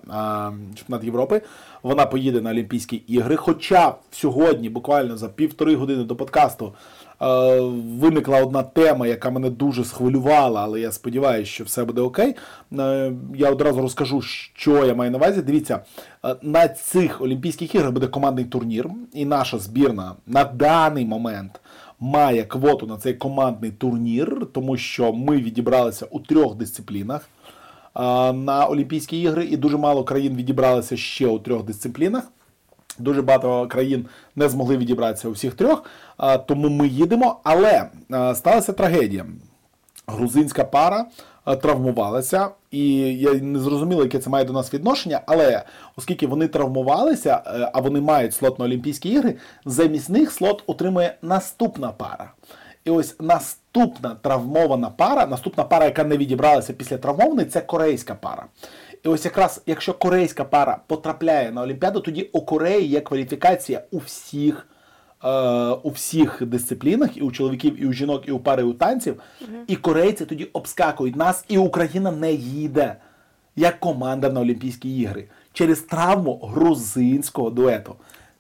е, 0.72 0.76
чемпіонат 0.76 1.04
Європи. 1.04 1.42
Вона 1.82 2.06
поїде 2.06 2.40
на 2.40 2.50
Олімпійські 2.50 2.96
ігри. 2.96 3.36
Хоча 3.36 3.94
сьогодні, 4.10 4.68
буквально 4.68 5.16
за 5.16 5.28
півтори 5.28 5.76
години 5.76 6.04
до 6.04 6.16
подкасту, 6.16 6.74
е, 7.22 7.60
виникла 8.00 8.42
одна 8.42 8.62
тема, 8.62 9.06
яка 9.06 9.30
мене 9.30 9.50
дуже 9.50 9.84
схвилювала, 9.84 10.62
але 10.62 10.80
я 10.80 10.92
сподіваюся, 10.92 11.50
що 11.50 11.64
все 11.64 11.84
буде 11.84 12.00
окей. 12.00 12.34
Е, 12.78 13.12
я 13.34 13.50
одразу 13.50 13.80
розкажу, 13.82 14.22
що 14.22 14.86
я 14.86 14.94
маю 14.94 15.10
на 15.10 15.18
увазі. 15.18 15.42
Дивіться, 15.42 15.80
е, 16.24 16.36
на 16.42 16.68
цих 16.68 17.20
Олімпійських 17.20 17.74
іграх 17.74 17.92
буде 17.92 18.06
командний 18.06 18.44
турнір, 18.44 18.90
і 19.12 19.24
наша 19.24 19.58
збірна 19.58 20.12
на 20.26 20.44
даний 20.44 21.06
момент 21.06 21.60
має 22.00 22.44
квоту 22.44 22.86
на 22.86 22.96
цей 22.96 23.14
командний 23.14 23.70
турнір, 23.70 24.46
тому 24.52 24.76
що 24.76 25.12
ми 25.12 25.36
відібралися 25.36 26.06
у 26.10 26.20
трьох 26.20 26.54
дисциплінах 26.54 27.28
на 28.34 28.66
Олімпійські 28.70 29.20
ігри, 29.20 29.44
і 29.44 29.56
дуже 29.56 29.76
мало 29.76 30.04
країн 30.04 30.36
відібралися 30.36 30.96
ще 30.96 31.26
у 31.26 31.38
трьох 31.38 31.64
дисциплінах. 31.64 32.24
Дуже 32.98 33.22
багато 33.22 33.66
країн 33.66 34.06
не 34.36 34.48
змогли 34.48 34.76
відібратися 34.76 35.28
у 35.28 35.32
всіх 35.32 35.54
трьох, 35.54 35.84
тому 36.46 36.68
ми 36.68 36.88
їдемо. 36.88 37.40
Але 37.44 37.90
сталася 38.34 38.72
трагедія. 38.72 39.26
Грузинська 40.06 40.64
пара 40.64 41.06
а, 41.46 41.56
травмувалася, 41.56 42.48
і 42.70 42.94
я 43.18 43.34
не 43.34 43.58
зрозуміло, 43.58 44.02
яке 44.02 44.18
це 44.18 44.30
має 44.30 44.44
до 44.44 44.52
нас 44.52 44.74
відношення. 44.74 45.20
Але 45.26 45.62
оскільки 45.96 46.26
вони 46.26 46.48
травмувалися, 46.48 47.42
е, 47.46 47.70
а 47.74 47.80
вони 47.80 48.00
мають 48.00 48.34
слот 48.34 48.58
на 48.58 48.64
Олімпійські 48.64 49.08
ігри, 49.08 49.34
замість 49.64 50.10
них 50.10 50.32
слот 50.32 50.62
отримує 50.66 51.14
наступна 51.22 51.88
пара. 51.88 52.32
І 52.84 52.90
ось 52.90 53.16
наступна 53.20 54.16
травмована 54.22 54.90
пара, 54.90 55.26
наступна 55.26 55.64
пара, 55.64 55.84
яка 55.84 56.04
не 56.04 56.16
відібралася 56.16 56.72
після 56.72 56.98
травмованої, 56.98 57.46
це 57.46 57.60
корейська 57.60 58.14
пара. 58.14 58.46
І 59.04 59.08
ось 59.08 59.24
якраз 59.24 59.62
якщо 59.66 59.94
корейська 59.94 60.44
пара 60.44 60.78
потрапляє 60.86 61.50
на 61.50 61.62
Олімпіаду, 61.62 62.00
тоді 62.00 62.22
у 62.32 62.40
Кореї 62.40 62.88
є 62.88 63.00
кваліфікація 63.00 63.82
у 63.90 63.98
всіх, 63.98 64.68
е, 64.70 64.75
у 65.82 65.90
всіх 65.90 66.42
дисциплінах, 66.42 67.16
і 67.16 67.20
у 67.20 67.32
чоловіків, 67.32 67.82
і 67.82 67.86
у 67.86 67.92
жінок, 67.92 68.28
і 68.28 68.30
у 68.30 68.38
пари, 68.38 68.62
і 68.62 68.66
у 68.66 68.72
танців. 68.72 69.20
І 69.66 69.76
корейці 69.76 70.26
тоді 70.26 70.44
обскакують 70.44 71.16
нас, 71.16 71.44
і 71.48 71.58
Україна 71.58 72.10
не 72.10 72.32
їде 72.32 72.96
як 73.56 73.80
команда 73.80 74.30
на 74.30 74.40
Олімпійські 74.40 74.98
ігри 74.98 75.24
через 75.52 75.80
травму 75.80 76.40
грузинського 76.54 77.50
дуету. 77.50 77.94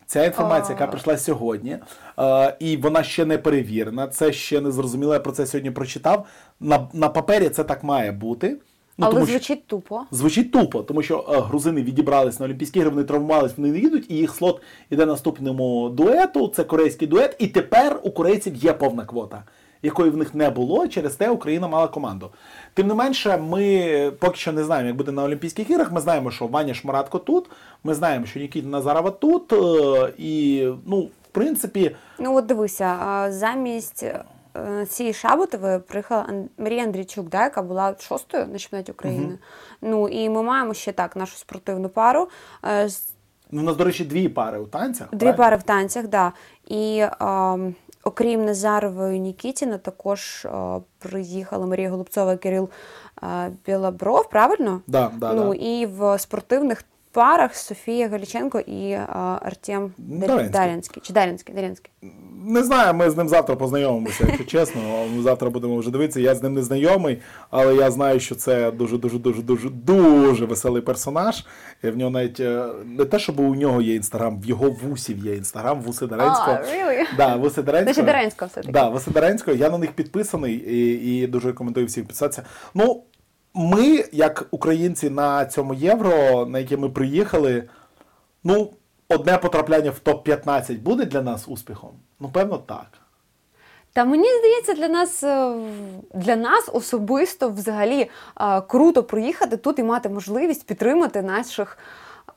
Ця 0.06 0.24
інформація, 0.24 0.78
яка 0.78 0.86
прийшла 0.86 1.16
сьогодні, 1.18 1.78
е, 2.18 2.56
і 2.58 2.76
вона 2.76 3.02
ще 3.02 3.24
не 3.24 3.38
перевірена. 3.38 4.06
Це 4.08 4.32
ще 4.32 4.60
не 4.60 4.70
зрозуміло. 4.70 5.12
Я 5.12 5.20
про 5.20 5.32
це 5.32 5.46
сьогодні 5.46 5.70
прочитав. 5.70 6.26
На, 6.60 6.88
на 6.92 7.08
папері 7.08 7.48
це 7.48 7.64
так 7.64 7.84
має 7.84 8.12
бути. 8.12 8.56
Ну, 8.98 9.06
Але 9.06 9.14
тому 9.14 9.26
що- 9.26 9.32
звучить 9.32 9.66
тупо. 9.66 10.02
Звучить 10.10 10.52
тупо, 10.52 10.82
тому 10.82 11.02
що 11.02 11.24
е, 11.28 11.40
грузини 11.40 11.82
відібрались 11.82 12.40
на 12.40 12.46
Олімпійські 12.46 12.78
ігри, 12.78 12.90
вони 12.90 13.04
травмувались, 13.04 13.52
вони 13.56 13.68
не 13.72 13.78
їдуть, 13.78 14.10
і 14.10 14.14
їх 14.14 14.34
слот 14.34 14.60
іде 14.90 15.06
наступному 15.06 15.88
дуету. 15.88 16.48
Це 16.48 16.64
корейський 16.64 17.08
дует. 17.08 17.36
І 17.38 17.46
тепер 17.46 18.00
у 18.02 18.10
корейців 18.10 18.54
є 18.54 18.72
повна 18.72 19.04
квота, 19.04 19.42
якої 19.82 20.10
в 20.10 20.16
них 20.16 20.34
не 20.34 20.50
було. 20.50 20.88
Через 20.88 21.14
те 21.14 21.30
Україна 21.30 21.68
мала 21.68 21.88
команду. 21.88 22.30
Тим 22.74 22.86
не 22.86 22.94
менше, 22.94 23.36
ми 23.36 24.12
поки 24.20 24.36
що 24.36 24.52
не 24.52 24.64
знаємо, 24.64 24.86
як 24.88 24.96
буде 24.96 25.12
на 25.12 25.24
Олімпійських 25.24 25.70
іграх. 25.70 25.92
Ми 25.92 26.00
знаємо, 26.00 26.30
що 26.30 26.46
Ваня 26.46 26.74
Шмаратко 26.74 27.18
тут. 27.18 27.44
Ми 27.84 27.94
знаємо, 27.94 28.26
що 28.26 28.40
Нікіта 28.40 28.68
Назарова 28.68 29.10
тут. 29.10 29.52
е, 29.52 30.12
І 30.18 30.66
ну, 30.86 31.00
в 31.00 31.28
принципі, 31.32 31.96
Ну 32.18 32.36
от 32.36 32.46
дивися, 32.46 33.26
замість 33.30 34.04
е, 34.56 34.86
цієї 34.86 35.14
Шаботової 35.14 35.78
приїхала 35.78 36.26
Марія 36.58 36.84
Андрійчук, 36.84 37.28
да, 37.28 37.42
яка 37.42 37.62
була 37.62 37.94
шостою 38.00 38.46
на 38.46 38.58
чемпіонаті 38.58 38.92
України. 38.92 39.38
Ну 39.82 40.08
і 40.08 40.28
ми 40.28 40.42
маємо 40.42 40.74
ще 40.74 40.92
так 40.92 41.16
нашу 41.16 41.36
спортивну 41.36 41.88
пару. 41.88 42.28
е, 42.64 42.88
ну, 43.50 43.60
у 43.60 43.64
нас, 43.64 43.76
до 43.76 43.84
речі, 43.84 44.04
дві 44.04 44.28
пари 44.28 44.58
у 44.58 44.66
танцях. 44.66 45.08
Дві 45.10 45.18
правильно? 45.18 45.36
пари 45.36 45.56
в 45.56 45.62
танцях, 45.62 46.06
да. 46.06 46.32
І 46.68 47.04
ем, 47.20 47.74
окрім 48.04 48.44
Назарової 48.44 49.20
Нікітіна, 49.20 49.78
також 49.78 50.44
е, 50.44 50.80
приїхала 50.98 51.66
Марія 51.66 51.90
Голубцова 51.90 52.32
і 52.32 52.36
Кирил 52.38 52.68
е, 53.22 53.50
Білобров, 53.66 54.30
правильно? 54.30 54.80
Да, 54.86 55.12
да, 55.16 55.32
ну 55.32 55.48
да. 55.48 55.54
і 55.54 55.86
в 55.86 56.18
спортивних 56.18 56.84
парах 57.16 57.56
Софія 57.56 58.08
Галіченко 58.08 58.60
і 58.60 58.90
е, 58.90 59.06
Артем 59.42 59.92
Даринський. 59.98 60.48
Дарянський. 60.48 61.02
Чи 61.06 61.12
Дарянський? 61.12 61.54
Дарянський. 61.54 61.92
Не 62.48 62.62
знаю, 62.62 62.94
ми 62.94 63.10
з 63.10 63.16
ним 63.16 63.28
завтра 63.28 63.56
познайомимося, 63.56 64.24
якщо 64.26 64.44
чесно. 64.44 64.80
Ми 65.16 65.22
завтра 65.22 65.50
будемо 65.50 65.76
вже 65.76 65.90
дивитися. 65.90 66.20
Я 66.20 66.34
з 66.34 66.42
ним 66.42 66.54
не 66.54 66.62
знайомий, 66.62 67.18
але 67.50 67.74
я 67.74 67.90
знаю, 67.90 68.20
що 68.20 68.34
це 68.34 68.70
дуже 68.70 68.98
дуже 68.98 69.18
дуже 69.18 69.42
дуже 69.42 69.70
дуже 69.70 70.44
веселий 70.44 70.82
персонаж. 70.82 71.44
І 71.84 71.90
в 71.90 71.96
нього 71.96 72.10
навіть 72.10 72.40
е, 72.40 72.66
не 72.84 73.04
те, 73.04 73.18
щоб 73.18 73.40
у 73.40 73.54
нього 73.54 73.82
є 73.82 73.94
інстаграм, 73.94 74.40
в 74.40 74.44
його 74.44 74.70
вусів 74.70 75.18
є 75.18 75.36
інстаграм, 75.36 75.80
вуси 75.80 76.06
Даренського. 76.06 76.52
А, 76.52 76.62
really? 76.62 77.04
Да, 77.16 77.36
вуси 77.36 77.62
Даренського. 77.62 78.06
Значить, 78.06 78.34
все-таки. 78.34 78.72
Да, 78.72 78.88
Вуси 78.88 79.10
Даренського. 79.10 79.56
Я 79.56 79.70
на 79.70 79.78
них 79.78 79.92
підписаний 79.92 80.54
і, 80.54 81.18
і 81.22 81.26
дуже 81.26 81.48
рекомендую 81.48 81.86
всіх 81.86 82.02
підписатися. 82.04 82.42
Ну, 82.74 83.02
ми, 83.54 84.04
як 84.12 84.46
українці 84.50 85.10
на 85.10 85.46
цьому 85.46 85.74
євро, 85.74 86.46
на 86.46 86.58
яке 86.58 86.76
ми 86.76 86.88
приїхали, 86.88 87.64
ну, 88.44 88.72
одне 89.08 89.38
потрапляння 89.38 89.90
в 89.90 90.00
топ-15 90.04 90.78
буде 90.78 91.04
для 91.04 91.22
нас 91.22 91.48
успіхом? 91.48 91.90
Ну, 92.20 92.28
певно, 92.28 92.58
так. 92.58 92.86
Та 93.92 94.04
мені 94.04 94.28
здається, 94.38 94.74
для 94.74 94.88
нас 94.88 95.22
е, 95.24 95.54
для 96.14 96.36
нас 96.36 96.70
особисто 96.72 97.48
взагалі 97.50 98.10
е, 98.40 98.60
круто 98.60 99.02
приїхати 99.02 99.56
тут 99.56 99.78
і 99.78 99.82
мати 99.82 100.08
можливість 100.08 100.66
підтримати 100.66 101.22
наших. 101.22 101.78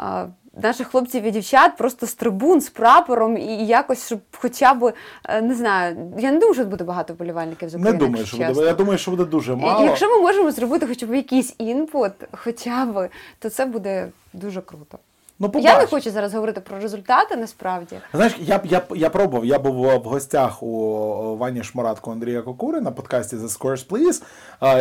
е, 0.02 0.28
Наших 0.64 0.88
хлопців 0.88 1.24
і 1.24 1.32
дівчат 1.32 1.78
просто 1.78 2.06
з 2.08 2.14
трибун, 2.14 2.62
з 2.62 2.70
прапором, 2.70 3.38
і 3.38 3.68
якось, 3.68 4.06
щоб 4.06 4.20
хоча 4.38 4.74
б 4.74 4.94
не 5.42 5.56
знаю, 5.56 6.14
я 6.20 6.32
не 6.32 6.40
думаю, 6.40 6.54
що 6.54 6.66
буде 6.66 6.84
багато 6.84 7.14
вболівальників 7.14 7.70
з 7.70 7.74
Не 7.76 7.94
думаю, 7.94 8.26
що 8.26 8.38
буде. 8.38 8.62
Я 8.66 8.74
думаю, 8.74 8.98
що 8.98 9.12
буде 9.12 9.26
дуже 9.26 9.54
І- 9.54 9.56
мало. 9.56 9.86
Якщо 9.86 10.10
ми 10.16 10.22
можемо 10.22 10.52
зробити 10.52 10.88
хоча 10.88 11.06
б 11.06 11.16
якийсь 11.16 11.56
інпут, 11.58 12.12
хоча 12.32 12.86
б, 12.86 13.10
то 13.40 13.50
це 13.50 13.66
буде 13.66 14.10
дуже 14.34 14.62
круто. 14.62 14.98
Ну, 15.42 15.52
Я 15.56 15.80
не 15.80 15.86
хочу 15.86 16.12
зараз 16.12 16.34
говорити 16.34 16.62
про 16.62 16.80
результати, 16.80 17.36
насправді. 17.36 17.96
Знаєш, 18.14 18.36
я, 18.40 18.62
я, 18.64 18.82
я 18.96 19.10
пробував, 19.10 19.46
я 19.46 19.60
був 19.60 19.76
в 19.76 20.04
гостях 20.04 20.64
у 20.64 21.38
Вані 21.38 21.64
Шмаратко 21.64 22.12
Андрія 22.12 22.42
Кокури 22.42 22.82
на 22.82 22.92
подкасті 22.92 23.36
The 23.36 23.60
Scores 23.60 23.88
Please. 23.88 24.24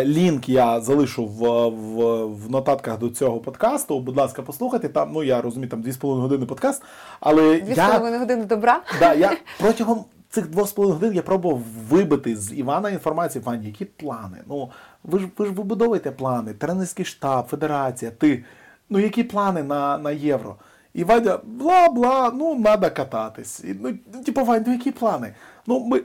Лінк 0.04 0.48
я 0.48 0.80
залишу 0.80 1.26
в, 1.26 1.68
в, 1.68 2.24
в 2.24 2.50
нотатках 2.50 2.98
до 2.98 3.08
цього 3.10 3.40
подкасту. 3.40 4.00
Будь 4.00 4.16
ласка, 4.16 4.42
послухайте. 4.42 4.88
Там, 4.88 5.10
ну 5.12 5.22
я 5.22 5.42
розумію, 5.42 5.70
там 5.70 5.82
2,5 5.82 6.20
години 6.20 6.46
подкаст. 6.46 6.82
Але 7.20 7.60
Дві 7.60 7.74
з 7.74 7.76
я, 7.76 7.86
половиною 7.86 8.20
години 8.20 8.44
добра. 8.44 8.80
да, 9.00 9.14
я 9.14 9.36
протягом 9.60 10.04
цих 10.30 10.50
2,5 10.50 10.82
годин 10.92 11.12
я 11.14 11.22
пробував 11.22 11.60
вибити 11.88 12.36
з 12.36 12.52
Івана 12.52 12.90
інформацію, 12.90 13.42
Ваня, 13.44 13.66
які 13.66 13.84
плани? 13.84 14.38
Ну, 14.48 14.70
ви 15.04 15.18
ж 15.18 15.28
ви 15.38 15.46
ж 15.46 15.52
вибудовуєте 15.52 16.10
плани, 16.10 16.52
тренерський 16.52 17.04
штаб, 17.04 17.46
федерація, 17.46 18.10
ти. 18.10 18.44
Ну, 18.90 18.99
які 18.99 19.25
плани 19.25 19.62
на, 19.62 19.99
на 19.99 20.11
євро? 20.11 20.57
І 20.95 21.04
Вадя, 21.04 21.40
бла-бла, 21.45 22.30
ну, 22.35 22.62
треба 22.62 22.90
кататись. 22.90 23.61
І, 23.64 23.75
ну, 23.80 24.23
типу, 24.25 24.45
Вань, 24.45 24.64
ну 24.66 24.73
які 24.73 24.90
плани? 24.90 25.35
Ну, 25.66 25.80
ми, 25.80 26.02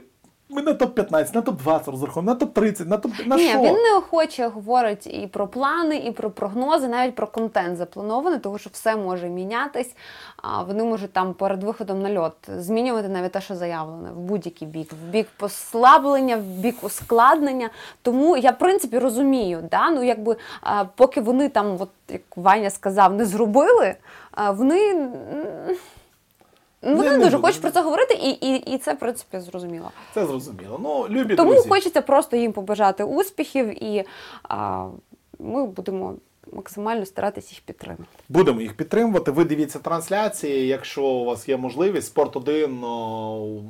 ми 0.54 0.62
на 0.62 0.72
топ-15, 0.72 1.34
на 1.34 1.42
топ-20 1.42 1.90
розраховуємо, 1.90 2.22
на 2.22 2.46
топ-30, 2.46 2.88
на 2.88 2.96
топ 2.96 3.12
на 3.26 3.36
Ні, 3.36 3.48
що? 3.48 3.58
він 3.58 3.74
неохоче 3.74 4.46
говорить 4.46 5.06
і 5.06 5.26
про 5.26 5.46
плани, 5.46 5.96
і 5.96 6.12
про 6.12 6.30
прогнози, 6.30 6.88
навіть 6.88 7.14
про 7.14 7.26
контент 7.26 7.76
запланований, 7.76 8.38
тому 8.38 8.58
що 8.58 8.70
все 8.72 8.96
може 8.96 9.28
мінятись. 9.28 9.96
А 10.36 10.62
вони 10.62 10.84
можуть 10.84 11.12
там 11.12 11.34
перед 11.34 11.64
виходом 11.64 12.02
на 12.02 12.20
льот 12.20 12.34
змінювати 12.58 13.08
навіть 13.08 13.32
те, 13.32 13.40
що 13.40 13.54
заявлене, 13.54 14.10
в 14.10 14.18
будь-який 14.18 14.68
бік, 14.68 14.92
в 14.92 15.10
бік 15.10 15.28
послаблення, 15.36 16.36
в 16.36 16.42
бік 16.42 16.76
ускладнення. 16.82 17.70
Тому 18.02 18.36
я 18.36 18.50
в 18.50 18.58
принципі 18.58 18.98
розумію, 18.98 19.68
да? 19.70 19.90
ну 19.90 20.02
якби 20.02 20.36
а, 20.60 20.84
поки 20.84 21.20
вони 21.20 21.48
там, 21.48 21.76
от 21.80 21.90
як 22.08 22.22
Ваня 22.36 22.70
сказав, 22.70 23.14
не 23.14 23.24
зробили, 23.24 23.94
а, 24.30 24.50
вони. 24.50 25.08
Ну, 26.86 26.96
вони 26.96 27.10
Не- 27.10 27.24
дуже 27.24 27.38
хочуть 27.38 27.60
про 27.60 27.70
це 27.70 27.82
говорити, 27.82 28.14
і, 28.14 28.30
і, 28.30 28.74
і 28.74 28.78
це, 28.78 28.92
в 28.94 28.98
принципі, 28.98 29.40
зрозуміло. 29.40 29.90
Це 30.14 30.26
зрозуміло. 30.26 30.80
Ну, 30.82 31.06
любі 31.08 31.34
Тому 31.36 31.52
друзі. 31.52 31.68
хочеться 31.68 32.00
просто 32.02 32.36
їм 32.36 32.52
побажати 32.52 33.04
успіхів, 33.04 33.84
і 33.84 34.04
а, 34.42 34.86
ми 35.38 35.66
будемо 35.66 36.14
максимально 36.52 37.06
старатися 37.06 37.48
їх 37.50 37.60
підтримати. 37.60 38.04
Будемо 38.28 38.60
їх 38.60 38.76
підтримувати. 38.76 39.30
Ви 39.30 39.44
дивіться 39.44 39.78
трансляції. 39.78 40.66
Якщо 40.66 41.04
у 41.04 41.24
вас 41.24 41.48
є 41.48 41.56
можливість, 41.56 42.06
спорт 42.06 42.36
1 42.36 42.84
о, 42.84 43.60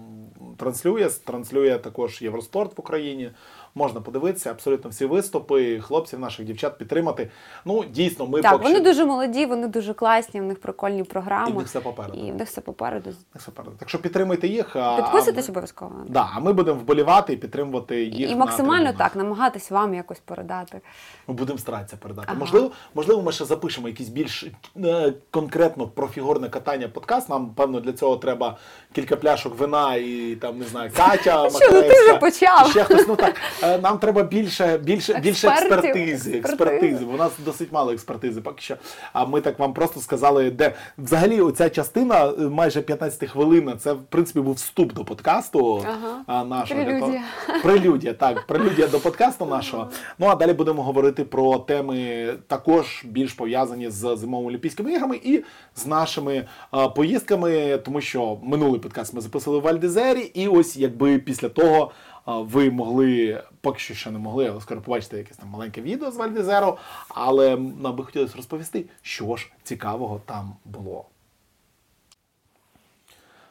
транслює, 0.56 1.10
транслює 1.24 1.78
також 1.78 2.22
Євроспорт 2.22 2.76
в 2.78 2.80
Україні. 2.80 3.30
Можна 3.74 4.00
подивитися 4.00 4.50
абсолютно 4.50 4.90
всі 4.90 5.06
виступи, 5.06 5.80
хлопців, 5.80 6.18
наших 6.20 6.46
дівчат 6.46 6.78
підтримати. 6.78 7.30
Ну, 7.64 7.84
дійсно, 7.84 8.26
ми 8.26 8.40
Так, 8.42 8.52
поки 8.52 8.62
вони 8.64 8.74
що- 8.76 8.84
дуже 8.84 9.04
молоді, 9.04 9.46
вони 9.46 9.66
дуже 9.68 9.94
класні, 9.94 10.40
в 10.40 10.44
них 10.44 10.60
прикольні 10.60 10.98
і 10.98 11.02
в 11.02 11.06
програми. 11.06 11.50
них 11.56 11.66
все 11.66 11.80
попереду. 11.80 12.18
І 12.18 12.32
в 12.32 12.34
них 12.34 12.48
все 12.48 12.60
попереду. 12.60 13.10
Так, 13.32 13.42
супер. 13.42 13.64
Так 13.78 13.88
що 13.88 13.98
підтримуйте 13.98 14.48
їх. 14.48 14.76
Підписуйтесь 14.96 15.48
ми- 15.48 15.52
обов'язково. 15.52 15.92
Да, 16.08 16.28
а 16.34 16.40
ми 16.40 16.52
будемо 16.52 16.80
вболівати 16.80 17.32
і 17.32 17.36
підтримувати 17.36 18.04
їх. 18.04 18.30
І 18.30 18.34
максимально 18.36 18.84
трибунах. 18.84 19.08
так, 19.12 19.16
намагатись 19.16 19.70
вам 19.70 19.94
якось 19.94 20.18
передати. 20.18 20.80
Ми 21.28 21.34
будемо 21.34 21.58
старатися 21.58 21.96
передати. 21.96 22.26
Ага. 22.30 22.38
Можливо, 22.38 22.70
можливо, 22.94 23.22
ми 23.22 23.32
ще 23.32 23.44
запишемо 23.44 23.88
якийсь 23.88 24.08
більш 24.08 24.46
е, 24.84 25.12
конкретно 25.30 25.88
про 25.88 26.08
фігурне 26.08 26.48
катання 26.48 26.88
подкаст. 26.88 27.28
Нам 27.28 27.50
певно 27.50 27.80
для 27.80 27.92
цього 27.92 28.16
треба 28.16 28.56
кілька 28.92 29.16
пляшок 29.16 29.58
вина 29.58 29.94
і 29.94 30.36
там 30.40 30.58
не 30.58 30.64
знаю, 30.64 30.90
Катя 30.96 31.50
Що, 31.50 31.58
ну 31.72 31.82
ти 31.82 31.88
вже 32.08 32.18
почав. 32.18 32.70
Ще 32.70 32.84
хтось. 32.84 33.08
Ну 33.08 33.16
так 33.16 33.34
нам 33.82 33.98
треба 33.98 34.22
більше, 34.22 34.78
більше, 34.78 35.20
більше 35.22 35.48
експертизи. 35.48 36.38
експертизи. 36.38 37.04
У 37.04 37.16
нас 37.16 37.32
досить 37.44 37.72
мало 37.72 37.92
експертизи. 37.92 38.40
Поки 38.40 38.62
що. 38.62 38.76
А 39.12 39.26
ми 39.26 39.40
так 39.40 39.58
вам 39.58 39.74
просто 39.74 40.00
сказали, 40.00 40.50
де 40.50 40.74
взагалі 40.98 41.40
оця 41.40 41.70
частина, 41.70 42.26
е, 42.26 42.40
майже 42.40 42.82
15 42.82 43.28
хвилин, 43.30 43.72
це 43.78 43.92
в 43.92 44.02
принципі 44.02 44.40
був 44.40 44.54
вступ 44.54 44.92
до 44.92 45.04
подкасту 45.04 45.86
Ага. 46.26 46.44
нашого. 46.44 46.84
Прелюдія. 46.84 47.22
Прелюдія, 47.62 48.12
так, 48.12 48.46
прелюдія 48.46 48.88
до 48.88 49.00
подкасту 49.00 49.46
нашого. 49.46 49.90
Ну 50.18 50.26
а 50.26 50.34
далі 50.34 50.52
будемо 50.52 50.82
говорити 50.82 51.24
про 51.24 51.58
теми 51.58 52.28
також 52.46 53.04
більш 53.04 53.32
пов'язані 53.32 53.90
з 53.90 54.16
зимовими 54.16 54.48
Олімпійськими 54.48 54.92
іграми 54.92 55.20
і 55.24 55.42
з 55.76 55.86
нашими 55.86 56.44
а, 56.70 56.88
поїздками, 56.88 57.78
тому 57.78 58.00
що 58.00 58.38
минулий 58.42 58.80
подкаст 58.80 59.14
ми 59.14 59.20
записали 59.20 59.58
в 59.58 59.62
Вальдезері, 59.62 60.20
і 60.20 60.48
ось 60.48 60.76
якби 60.76 61.18
після 61.18 61.48
того. 61.48 61.90
Ви 62.26 62.70
могли, 62.70 63.42
поки 63.60 63.78
що 63.78 63.94
ще 63.94 64.10
не 64.10 64.18
могли, 64.18 64.48
але 64.48 64.60
скоро 64.60 64.80
побачите 64.80 65.18
якесь 65.18 65.36
там 65.36 65.48
маленьке 65.48 65.80
відео 65.80 66.10
з 66.10 66.16
Вальдезеру, 66.16 66.76
але 67.08 67.56
нам 67.56 67.96
би 67.96 68.04
хотілося 68.04 68.36
розповісти, 68.36 68.84
що 69.02 69.36
ж 69.36 69.52
цікавого 69.62 70.20
там 70.26 70.56
було. 70.64 71.04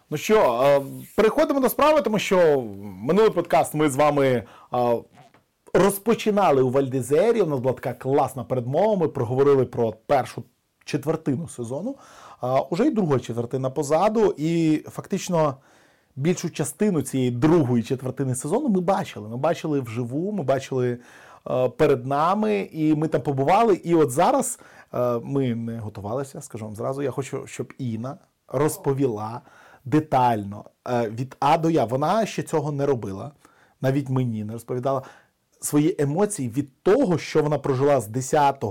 Ну 0.09 0.17
що, 0.17 0.85
переходимо 1.15 1.59
до 1.59 1.69
справи, 1.69 2.01
тому 2.01 2.19
що 2.19 2.61
минулий 2.81 3.29
подкаст 3.29 3.73
ми 3.73 3.89
з 3.89 3.95
вами 3.95 4.43
розпочинали 5.73 6.61
у 6.61 6.69
Вальдезері. 6.69 7.41
У 7.41 7.45
нас 7.45 7.59
була 7.59 7.73
така 7.73 7.93
класна 7.93 8.43
передмова. 8.43 8.95
Ми 8.95 9.07
проговорили 9.07 9.65
про 9.65 9.91
першу 9.91 10.43
четвертину 10.85 11.47
сезону. 11.47 11.95
Уже 12.69 12.85
й 12.85 12.91
друга 12.91 13.19
четвертина 13.19 13.69
позаду, 13.69 14.35
і 14.37 14.83
фактично 14.89 15.55
більшу 16.15 16.49
частину 16.49 17.01
цієї 17.01 17.31
другої 17.31 17.83
четвертини 17.83 18.35
сезону 18.35 18.69
ми 18.69 18.81
бачили. 18.81 19.29
Ми 19.29 19.37
бачили 19.37 19.79
вживу, 19.79 20.31
ми 20.31 20.43
бачили 20.43 20.97
е, 21.47 21.69
перед 21.69 22.05
нами, 22.05 22.69
і 22.71 22.95
ми 22.95 23.07
там 23.07 23.21
побували. 23.21 23.75
І 23.75 23.95
от 23.95 24.11
зараз 24.11 24.59
е, 24.93 25.19
ми 25.23 25.55
не 25.55 25.79
готувалися, 25.79 26.41
скажу 26.41 26.65
вам 26.65 26.75
зразу. 26.75 27.01
Я 27.01 27.11
хочу, 27.11 27.47
щоб 27.47 27.73
Інна 27.77 28.17
розповіла 28.47 29.41
детально 29.85 30.65
е, 30.87 31.09
від 31.09 31.35
А 31.39 31.57
до 31.57 31.69
Я. 31.69 31.85
Вона 31.85 32.25
ще 32.25 32.43
цього 32.43 32.71
не 32.71 32.85
робила, 32.85 33.31
навіть 33.81 34.09
мені 34.09 34.43
не 34.43 34.53
розповідала 34.53 35.01
свої 35.61 35.95
емоції 35.99 36.49
від 36.49 36.83
того, 36.83 37.17
що 37.17 37.43
вона 37.43 37.57
прожила 37.57 38.01
з 38.01 38.07
10 38.07 38.63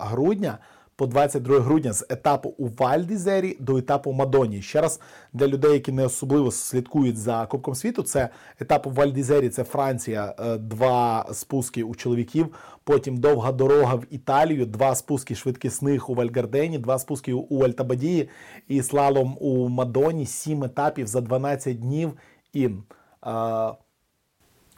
грудня 0.00 0.58
по 0.96 1.06
22 1.06 1.60
грудня 1.60 1.92
з 1.92 2.06
етапу 2.08 2.48
у 2.58 2.68
Вальдізері 2.68 3.56
до 3.60 3.76
етапу 3.76 4.12
Мадоні. 4.12 4.62
Ще 4.62 4.80
раз 4.80 5.00
для 5.32 5.46
людей, 5.46 5.72
які 5.72 5.92
не 5.92 6.04
особливо 6.04 6.50
слідкують 6.50 7.16
за 7.18 7.46
Кубком 7.46 7.74
світу, 7.74 8.02
це 8.02 8.28
етап 8.60 8.86
у 8.86 8.90
Вальдізері, 8.90 9.48
це 9.48 9.64
Франція, 9.64 10.34
е, 10.38 10.56
два 10.58 11.26
спуски 11.32 11.82
у 11.82 11.94
чоловіків. 11.94 12.46
Потім 12.84 13.16
довга 13.16 13.52
дорога 13.52 13.94
в 13.94 14.04
Італію, 14.10 14.66
два 14.66 14.94
спуски 14.94 15.34
швидкісних 15.34 16.10
у 16.10 16.14
Вальгардені, 16.14 16.78
два 16.78 16.98
спуски 16.98 17.32
у- 17.32 17.60
Альтабадії 17.64 18.28
і 18.68 18.82
слалом 18.82 19.36
у 19.40 19.68
Мадоні, 19.68 20.26
сім 20.26 20.64
етапів 20.64 21.06
за 21.06 21.20
12 21.20 21.80
днів. 21.80 22.12
Ін. 22.52 22.82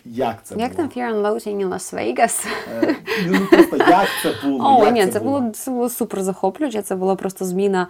Е, 0.08 0.10
як 0.14 0.36
це 0.44 0.54
Як 0.58 0.76
було? 0.76 0.88
там 0.88 1.02
Fear 1.04 1.14
and 1.14 1.22
Loathing 1.22 1.66
in 1.66 1.68
Las-Vegas? 1.68 2.46
Е, 2.82 2.94
Ну, 3.26 3.38
просто 3.50 3.76
як 3.76 4.06
це 4.22 4.34
було? 4.48 4.78
О, 4.80 4.84
як 4.84 4.94
ні, 4.94 5.06
це 5.06 5.20
було 5.20 5.44
це 5.54 5.70
було 5.70 5.88
супер 5.88 6.22
захоплююче. 6.22 6.82
Це 6.82 6.94
була 6.96 7.14
просто 7.14 7.44
зміна, 7.44 7.86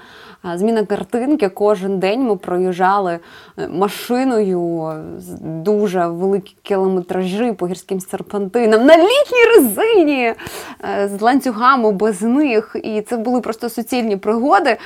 зміна 0.54 0.84
картинки. 0.84 1.48
Кожен 1.48 1.98
день 1.98 2.22
ми 2.22 2.36
проїжджали 2.36 3.18
е, 3.58 3.68
машиною 3.68 4.92
з 5.18 5.28
дуже 5.40 6.06
великі 6.06 6.56
кілометражі 6.62 7.52
по 7.52 7.66
гірським 7.68 8.00
серпантинам 8.00 8.86
на 8.86 8.96
літній 8.96 9.44
резині 9.56 10.34
е, 10.84 11.10
з 11.18 11.20
ланцюгами 11.20 11.92
без 11.92 12.22
них. 12.22 12.76
І 12.82 13.00
це 13.00 13.16
були 13.16 13.40
просто 13.40 13.68
суцільні 13.68 14.16
пригоди. 14.16 14.76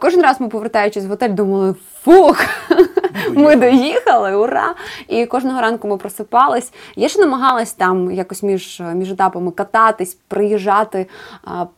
Кожен 0.00 0.22
раз 0.22 0.40
ми, 0.40 0.48
повертаючись 0.48 1.04
в 1.04 1.08
готель, 1.08 1.30
думали: 1.30 1.74
фух, 2.04 2.44
ми 3.34 3.56
доїхали, 3.56 4.36
ура! 4.36 4.74
І 5.08 5.26
кожного 5.26 5.60
ранку 5.60 5.88
ми 5.88 5.96
просипались. 5.96 6.72
Я 6.96 7.08
ще 7.08 7.20
намагалась 7.20 7.72
там 7.72 8.10
якось 8.10 8.42
між, 8.42 8.82
між 8.94 9.10
етапами 9.12 9.50
кататись, 9.50 10.18
приїжджати 10.28 11.06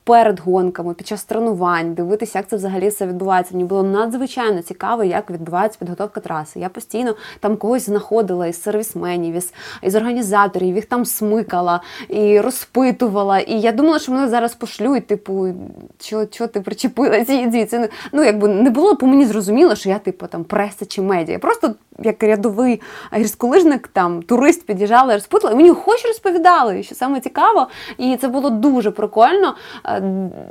перед 0.05 0.41
гонками, 0.41 0.95
під 0.95 1.07
час 1.07 1.25
тренувань, 1.25 1.95
дивитися, 1.95 2.39
як 2.39 2.49
це 2.49 2.57
взагалі 2.57 2.89
все 2.89 3.07
відбувається. 3.07 3.55
Мені 3.55 3.65
було 3.65 3.83
надзвичайно 3.83 4.63
цікаво, 4.63 5.05
як 5.05 5.31
відбувається 5.31 5.79
підготовка 5.79 6.21
траси. 6.21 6.61
Я 6.61 6.69
постійно 6.69 7.15
там 7.41 7.57
когось 7.57 7.87
знаходила 7.87 8.47
із 8.47 8.63
сервісменів, 8.63 9.35
із, 9.35 9.53
із 9.83 9.95
організаторів, 9.95 10.77
їх 10.77 10.85
там 10.85 11.05
смикала 11.05 11.81
і 12.09 12.41
розпитувала. 12.41 13.39
І 13.39 13.61
я 13.61 13.73
думала, 13.73 13.99
що 13.99 14.13
мене 14.13 14.29
зараз 14.29 14.55
пошлють, 14.55 15.07
типу, 15.07 15.49
що 16.01 16.47
ти 16.47 16.61
причепила 16.61 17.25
ці 17.25 17.51
звідси. 17.51 17.89
Ну, 18.13 18.25
якби 18.25 18.49
не 18.49 18.71
було 18.71 18.97
по 18.97 19.07
мені 19.07 19.27
зрозуміло, 19.27 19.75
що 19.75 19.89
я, 19.89 19.99
типу, 19.99 20.27
там 20.27 20.45
преса 20.45 20.87
чи 20.87 21.03
медіа. 21.03 21.24
Просто 21.39 21.75
як 21.99 22.23
рядовий 22.23 22.81
гірськолижник, 23.15 23.89
там 23.89 24.23
турист 24.23 24.67
під'їжджали, 24.67 25.15
розпутали, 25.15 25.55
мені 25.55 25.71
хоч 25.71 26.05
розповідали, 26.05 26.83
що 26.83 26.95
саме 26.95 27.21
цікаво. 27.21 27.67
І 27.99 28.17
це 28.17 28.29
було 28.29 28.51
дуже 28.51 28.91
прикольно. 28.91 29.55
Е, 29.87 30.03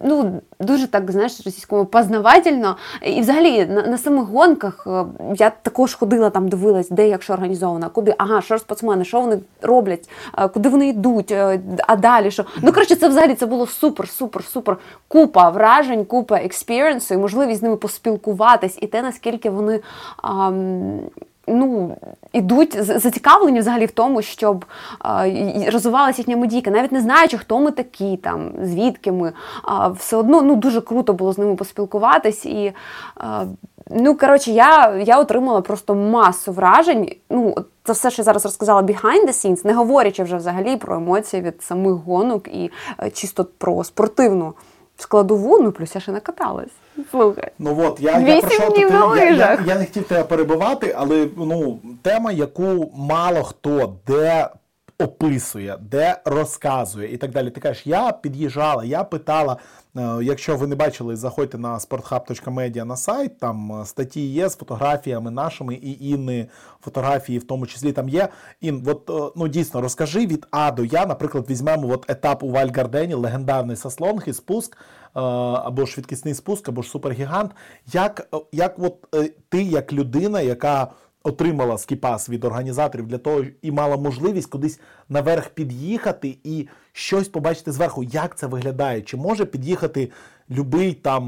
Ну, 0.06 0.42
дуже 0.64 0.88
так, 0.88 1.12
знаєш, 1.12 1.42
російському 1.46 1.86
познавательно. 1.86 2.78
І 3.02 3.22
взагалі 3.22 3.66
на, 3.66 3.88
на 3.88 3.98
самих 3.98 4.24
гонках 4.24 4.88
е, 4.88 5.06
я 5.36 5.50
також 5.50 5.96
ходила 5.96 6.30
там, 6.30 6.50
дивилась, 6.50 6.90
де 6.90 7.08
як 7.08 7.24
що 7.24 7.34
організовано, 7.34 7.90
куди, 7.90 8.16
ага, 8.18 8.42
що 8.42 8.60
спортсмени, 8.60 9.06
що 9.06 9.22
вони 9.22 9.40
роблять, 9.62 10.10
е, 10.38 10.48
куди 10.48 10.70
вони 10.70 10.88
йдуть, 10.88 11.32
е, 11.32 11.60
а 11.88 11.96
далі 11.96 12.32
що. 12.32 12.46
Ну, 12.62 12.74
коротше, 12.74 12.96
це 12.96 13.08
взагалі 13.08 13.36
це 13.36 13.46
було 13.46 13.68
супер, 13.68 14.10
супер, 14.10 14.44
супер. 14.44 14.78
Купа 15.08 15.50
вражень, 15.50 16.06
купа 16.06 16.38
експіріенсу 16.38 17.14
і 17.14 17.18
можливість 17.18 17.60
з 17.60 17.64
ними 17.64 17.76
поспілкуватись, 17.76 18.78
і 18.82 18.88
те, 18.88 19.02
наскільки 19.02 19.50
вони. 19.50 19.80
ам, 20.22 21.00
Ну, 21.48 21.98
ідуть 22.34 22.84
зацікавлені 22.84 23.60
взагалі 23.60 23.86
в 23.86 23.92
тому, 23.92 24.22
щоб 24.22 24.66
й- 25.26 25.70
розвивалася 25.70 26.22
їхня 26.22 26.38
медійка, 26.38 26.72
навіть 26.72 26.92
не 26.92 27.02
знаючи, 27.02 27.38
хто 27.38 27.60
ми 27.60 27.72
такі, 27.72 28.18
там, 28.18 28.52
звідки 28.64 29.12
ми. 29.12 29.34
А, 29.64 29.88
все 29.88 30.18
одно 30.18 30.42
ну, 30.42 30.56
дуже 30.56 30.82
круто 30.82 31.14
було 31.14 31.34
з 31.34 31.38
ними 31.38 31.56
поспілкуватись. 31.56 32.46
І, 32.46 32.74
а, 33.16 33.46
ну, 33.90 34.18
коротше, 34.18 34.52
я, 34.52 34.96
я 34.96 35.20
отримала 35.20 35.62
просто 35.62 35.96
масу 35.96 36.52
вражень. 36.52 37.16
Ну, 37.30 37.56
це 37.84 37.94
все, 37.94 38.12
що 38.12 38.22
я 38.22 38.24
зараз 38.24 38.46
розказала 38.46 38.82
behind 38.82 39.26
the 39.28 39.34
scenes, 39.34 39.66
не 39.66 39.74
говорячи 39.74 40.24
вже 40.24 40.38
взагалі 40.38 40.78
про 40.78 40.96
емоції 40.96 41.42
від 41.42 41.64
самих 41.64 41.94
гонок 41.94 42.48
і 42.48 42.72
е, 43.00 43.10
чисто 43.10 43.46
про 43.58 43.84
спортивну 43.84 44.54
складову, 44.98 45.60
ну 45.60 45.72
плюс 45.72 45.96
я 45.96 46.02
ще 46.02 46.12
накаталась. 46.12 46.72
Слухай. 47.12 47.52
Ну 47.60 47.78
от 47.86 48.00
я, 48.00 48.20
я 48.20 48.42
прийшов, 48.42 48.74
днів 48.74 48.92
на 48.92 49.16
я, 49.18 49.32
я, 49.32 49.60
я 49.66 49.76
не 49.76 49.86
хотів 49.86 50.04
тебе 50.04 50.24
перебивати, 50.24 50.96
але 50.98 51.28
ну 51.38 51.80
тема, 52.02 52.32
яку 52.32 52.92
мало 52.96 53.44
хто 53.44 53.96
де 54.08 54.50
описує, 55.00 55.78
де 55.82 56.22
розказує 56.26 57.14
і 57.14 57.18
так 57.18 57.32
далі. 57.32 57.50
Ти 57.50 57.62
кажеш, 57.62 57.88
я 57.88 58.12
під'їжджала, 58.12 58.84
я 58.84 59.04
питала. 59.04 59.58
Е, 59.98 60.24
Якщо 60.24 60.56
ви 60.56 60.68
не 60.68 60.76
бачили, 60.76 61.16
заходьте 61.16 61.58
на 61.58 61.78
sporthub.media 61.78 62.84
на 62.84 62.98
сайт. 62.98 63.40
Там 63.40 63.82
е, 63.82 63.86
статті 63.86 64.26
є 64.26 64.50
з 64.50 64.56
фотографіями 64.56 65.32
нашими 65.32 65.76
і 65.76 66.10
Інни, 66.10 66.48
фотографії 66.82 67.40
в 67.40 67.44
тому 67.44 67.68
числі 67.68 67.92
там 67.92 68.10
є. 68.10 68.30
Ін, 68.62 68.84
от 68.88 69.10
е, 69.10 69.34
ну 69.36 69.48
дійсно 69.48 69.82
розкажи 69.82 70.26
від 70.26 70.48
А 70.52 70.72
до 70.72 70.86
Я. 70.86 71.06
Наприклад, 71.06 71.46
візьмемо 71.50 71.90
от 71.90 72.10
етап 72.10 72.44
у 72.44 72.52
Вальгардені, 72.52 73.14
легендарний 73.14 73.76
сослонг 73.76 74.24
і 74.28 74.34
спуск, 74.34 74.78
або 75.14 75.86
швидкісний 75.86 76.34
спуск, 76.34 76.70
або 76.70 76.82
ж 76.82 76.90
супергігант. 76.90 77.52
Як, 77.94 78.30
як 78.52 78.80
от 78.80 78.96
ти, 79.50 79.64
як 79.64 79.94
людина, 79.94 80.42
яка 80.42 80.88
отримала 81.24 81.78
скіпас 81.78 82.30
від 82.30 82.46
організаторів 82.46 83.08
для 83.08 83.18
того 83.18 83.44
і 83.62 83.72
мала 83.72 83.98
можливість 83.98 84.50
кудись 84.50 84.80
наверх 85.10 85.50
під'їхати, 85.50 86.38
і 86.44 86.68
щось 86.92 87.28
побачити 87.28 87.72
зверху, 87.72 88.04
як 88.04 88.38
це 88.38 88.48
виглядає, 88.48 89.02
чи 89.02 89.18
може 89.18 89.46
під'їхати 89.46 90.12
любий 90.52 90.94
там 90.94 91.24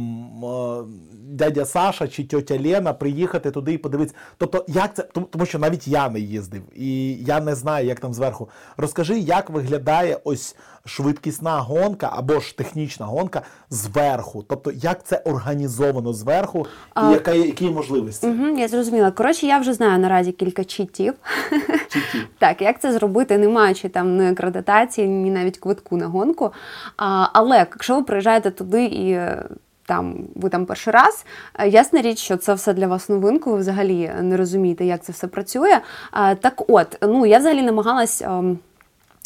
е, 0.45 0.83
дядя 1.11 1.65
Саша 1.65 2.07
чи 2.07 2.23
тьотя 2.23 2.59
Лена 2.59 2.93
приїхати 2.93 3.51
туди 3.51 3.73
і 3.73 3.77
подивитися. 3.77 4.15
Тобто, 4.37 4.65
як 4.67 4.95
це 4.95 5.03
тому, 5.03 5.25
тому 5.25 5.45
що 5.45 5.59
навіть 5.59 5.87
я 5.87 6.09
не 6.09 6.19
їздив, 6.19 6.63
і 6.75 7.13
я 7.13 7.39
не 7.39 7.55
знаю, 7.55 7.87
як 7.87 7.99
там 7.99 8.13
зверху. 8.13 8.49
Розкажи, 8.77 9.19
як 9.19 9.49
виглядає 9.49 10.19
ось 10.23 10.55
швидкісна 10.85 11.59
гонка 11.59 12.09
або 12.13 12.39
ж 12.39 12.57
технічна 12.57 13.05
гонка 13.05 13.41
зверху. 13.69 14.45
Тобто, 14.49 14.71
як 14.71 15.03
це 15.03 15.17
організовано 15.17 16.13
зверху, 16.13 16.67
і 17.03 17.11
яка 17.11 17.33
які 17.33 17.69
можливості? 17.69 18.27
Угу, 18.27 18.47
я 18.57 18.67
зрозуміла. 18.67 19.11
Коротше, 19.11 19.47
я 19.47 19.59
вже 19.59 19.73
знаю 19.73 19.99
наразі 19.99 20.31
кілька 20.31 20.63
читів. 20.63 21.13
Чіті. 21.89 22.27
Так, 22.39 22.61
як 22.61 22.81
це 22.81 22.93
зробити, 22.93 23.37
не 23.37 23.49
маючи 23.49 23.89
там 23.89 24.17
ні 24.17 24.27
акредитації, 24.27 25.07
ні 25.07 25.31
навіть 25.31 25.57
квитку 25.57 25.97
на 25.97 26.07
гонку. 26.07 26.51
А, 26.97 27.27
але 27.33 27.57
якщо 27.57 27.95
ви 27.95 28.03
приїжджаєте 28.03 28.51
туди 28.51 28.85
і 28.85 29.11
е, 29.11 29.45
там 29.85 30.15
ви 30.35 30.49
там 30.49 30.65
перший 30.65 30.93
раз, 30.93 31.25
е, 31.59 31.69
ясна 31.69 32.01
річ, 32.01 32.19
що 32.19 32.37
це 32.37 32.53
все 32.53 32.73
для 32.73 32.87
вас 32.87 33.09
новинку, 33.09 33.51
ви 33.51 33.57
взагалі 33.57 34.11
не 34.21 34.37
розумієте, 34.37 34.85
як 34.85 35.03
це 35.03 35.11
все 35.11 35.27
працює. 35.27 35.79
Так 36.41 36.63
от, 36.67 36.97
ну 37.01 37.25
я 37.25 37.37
взагалі 37.37 37.61
намагалась. 37.61 38.23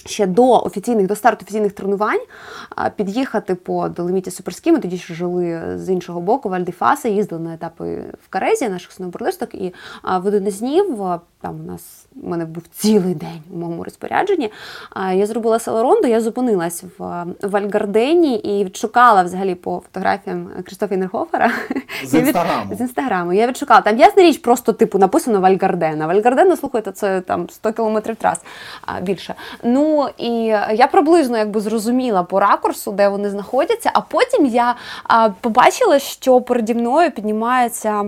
Ще 0.05 0.27
до 0.27 0.63
офіційних 0.63 1.07
до 1.07 1.15
старту 1.15 1.45
офіційних 1.45 1.71
тренувань 1.71 2.19
під'їхати 2.95 3.55
по 3.55 3.89
Доломіті 3.89 4.31
Суперські. 4.31 4.71
Ми 4.71 4.79
тоді 4.79 4.97
ще 4.97 5.13
жили 5.13 5.73
з 5.75 5.89
іншого 5.89 6.21
боку, 6.21 6.49
в 6.49 6.53
Альдіфаса, 6.53 7.09
їздили 7.09 7.41
на 7.41 7.53
етапи 7.53 8.03
в 8.25 8.29
Карезі 8.29 8.69
наших 8.69 8.91
сноубордисток. 8.91 9.55
І 9.55 9.73
в 10.03 10.25
один 10.25 10.51
з 10.51 10.59
днів 10.59 11.19
там 11.41 11.59
у 11.59 11.63
нас 11.63 12.05
у 12.23 12.29
мене 12.29 12.45
був 12.45 12.63
цілий 12.71 13.15
день 13.15 13.41
у 13.53 13.57
моєму 13.57 13.83
розпорядженні. 13.83 14.51
А, 14.89 15.13
я 15.13 15.25
зробила 15.25 15.59
селеронду, 15.59 16.07
я 16.07 16.21
зупинилась 16.21 16.83
в, 16.83 17.03
а, 17.03 17.25
в 17.41 17.55
Альгардені 17.55 18.35
і 18.35 18.63
відшукала 18.63 19.23
взагалі 19.23 19.55
по 19.55 19.81
фотографіям 19.85 20.49
Крістофа 20.65 20.95
Інерхофера. 20.95 21.51
З 22.05 22.13
Інстаграму. 22.19 22.75
З 22.75 22.81
інстаграму. 22.81 23.33
Я 23.33 23.47
відшукала. 23.47 23.81
Там 23.81 23.97
ясна 23.97 24.23
річ, 24.23 24.37
просто 24.37 24.73
типу 24.73 24.97
написано 24.97 25.41
Вальгардена. 25.41 26.07
Вальгардена, 26.07 26.57
слухайте, 26.57 26.91
це 26.91 27.21
там 27.21 27.49
100 27.49 27.73
кілометрів 27.73 28.15
трас 28.15 28.41
а, 28.85 29.01
більше. 29.01 29.35
Ну 29.63 30.09
і 30.17 30.29
я 30.73 30.87
приблизно 30.91 31.37
якби 31.37 31.61
зрозуміла 31.61 32.23
по 32.23 32.39
ракурсу, 32.39 32.91
де 32.91 33.09
вони 33.09 33.29
знаходяться, 33.29 33.91
а 33.93 34.01
потім 34.01 34.45
я 34.45 34.75
а, 35.03 35.29
побачила, 35.29 35.99
що 35.99 36.41
переді 36.41 36.73
мною 36.73 37.11
піднімається. 37.11 38.05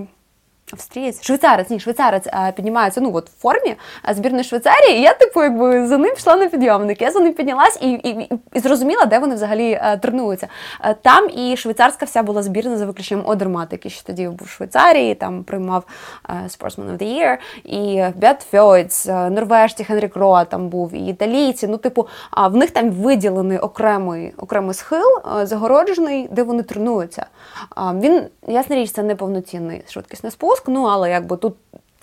Австрієць, 0.74 1.26
швейцарець, 1.26 1.70
ні, 1.70 1.80
швейцарець 1.80 2.28
а, 2.32 2.52
піднімається 2.52 3.02
ну 3.02 3.16
от 3.16 3.30
в 3.30 3.42
формі 3.42 3.76
а, 4.04 4.14
збірної 4.14 4.44
Швейцарії. 4.44 4.98
І 4.98 5.02
я, 5.02 5.14
типу, 5.14 5.44
якби 5.44 5.88
за 5.88 5.98
ним 5.98 6.14
йшла 6.14 6.36
на 6.36 6.46
підйомник. 6.46 7.02
Я 7.02 7.12
за 7.12 7.20
ним 7.20 7.34
піднялась 7.34 7.78
і, 7.82 7.92
і, 7.92 8.30
і, 8.54 8.60
зрозуміла, 8.60 9.06
де 9.06 9.20
вони 9.20 9.36
взагалі 9.36 9.80
а, 9.82 9.98
тренуються. 9.98 10.48
Там 11.02 11.30
і 11.30 11.58
швейцарська 11.58 12.06
вся 12.06 12.24
була 12.24 12.44
збірна 12.44 12.78
за 12.78 12.86
виключенням 12.86 13.26
Одермата, 13.28 13.68
який 13.72 13.92
ще 13.92 14.04
тоді 14.04 14.28
був 14.28 14.48
в 14.48 14.50
Швейцарії, 14.50 15.16
там 15.16 15.44
приймав 15.44 15.84
Sportsman 16.30 16.92
of 16.92 16.98
the 16.98 17.04
Year, 17.04 17.38
і 17.64 18.04
Бет 18.16 18.42
Фьойц, 18.52 19.06
норвежці 19.06 19.84
Хенрік 19.84 20.16
Роа 20.16 20.46
там 20.46 20.70
був, 20.70 20.94
і 20.94 21.08
італійці. 21.08 21.68
Ну, 21.68 21.78
типу, 21.78 22.08
в 22.38 22.56
них 22.56 22.72
там 22.72 22.92
виділений 22.92 23.58
окремий, 23.58 24.34
окремий 24.38 24.74
схил, 24.74 25.22
загороджений, 25.44 26.28
де 26.32 26.44
вони 26.44 26.64
тренуються. 26.64 27.26
Він, 27.78 28.24
ясна 28.48 28.76
річ, 28.76 28.92
це 28.92 29.04
не 29.04 29.16
повноцінний 29.16 29.84
швидкісний 29.90 30.32
спуск, 30.32 30.61
ну 30.67 30.84
але 30.84 31.10
якби 31.10 31.38
тут. 31.38 31.54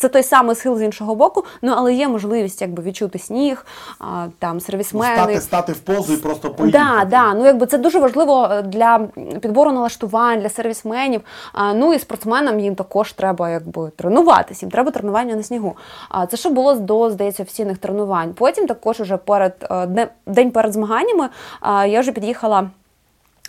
Це 0.01 0.09
той 0.09 0.23
самий 0.23 0.57
схил 0.57 0.79
з 0.79 0.83
іншого 0.83 1.14
боку, 1.14 1.44
ну 1.62 1.73
але 1.77 1.94
є 1.94 2.09
можливість 2.09 2.61
якби 2.61 2.83
відчути 2.83 3.18
сніг, 3.18 3.66
а, 3.99 4.27
там 4.38 4.61
сервісмени. 4.61 5.14
Стати, 5.14 5.40
стати 5.40 5.73
в 5.73 5.79
позу 5.79 6.12
і 6.12 6.16
просто 6.16 6.51
поїхати. 6.51 6.85
Да, 6.85 7.05
да, 7.05 7.35
ну 7.35 7.44
якби 7.47 7.66
це 7.66 7.79
дуже 7.79 7.99
важливо 7.99 8.49
е, 8.53 8.62
для 8.62 8.99
підбору 9.40 9.73
налаштувань, 9.73 10.40
для 10.40 10.49
сервісменів. 10.49 11.21
А, 11.53 11.75
ну 11.75 11.94
і 11.94 11.99
спортсменам 11.99 12.61
їм 12.61 12.75
також 12.75 13.12
треба 13.12 13.51
якби 13.51 13.90
тренуватися, 13.97 14.66
їм 14.66 14.71
треба 14.71 14.90
тренування 14.90 15.35
на 15.35 15.42
снігу. 15.42 15.77
А 16.09 16.27
це 16.27 16.37
ще 16.37 16.51
було 16.51 16.75
до, 16.75 17.11
здається, 17.11 17.42
офіційних 17.42 17.79
тренувань. 17.79 18.35
Потім 18.35 18.66
також 18.66 19.01
уже 19.01 19.16
перед 19.16 19.55
е, 19.71 20.09
день 20.27 20.51
перед 20.51 20.73
змаганнями 20.73 21.29
а, 21.61 21.87
я 21.87 22.01
вже 22.01 22.12
під'їхала. 22.12 22.71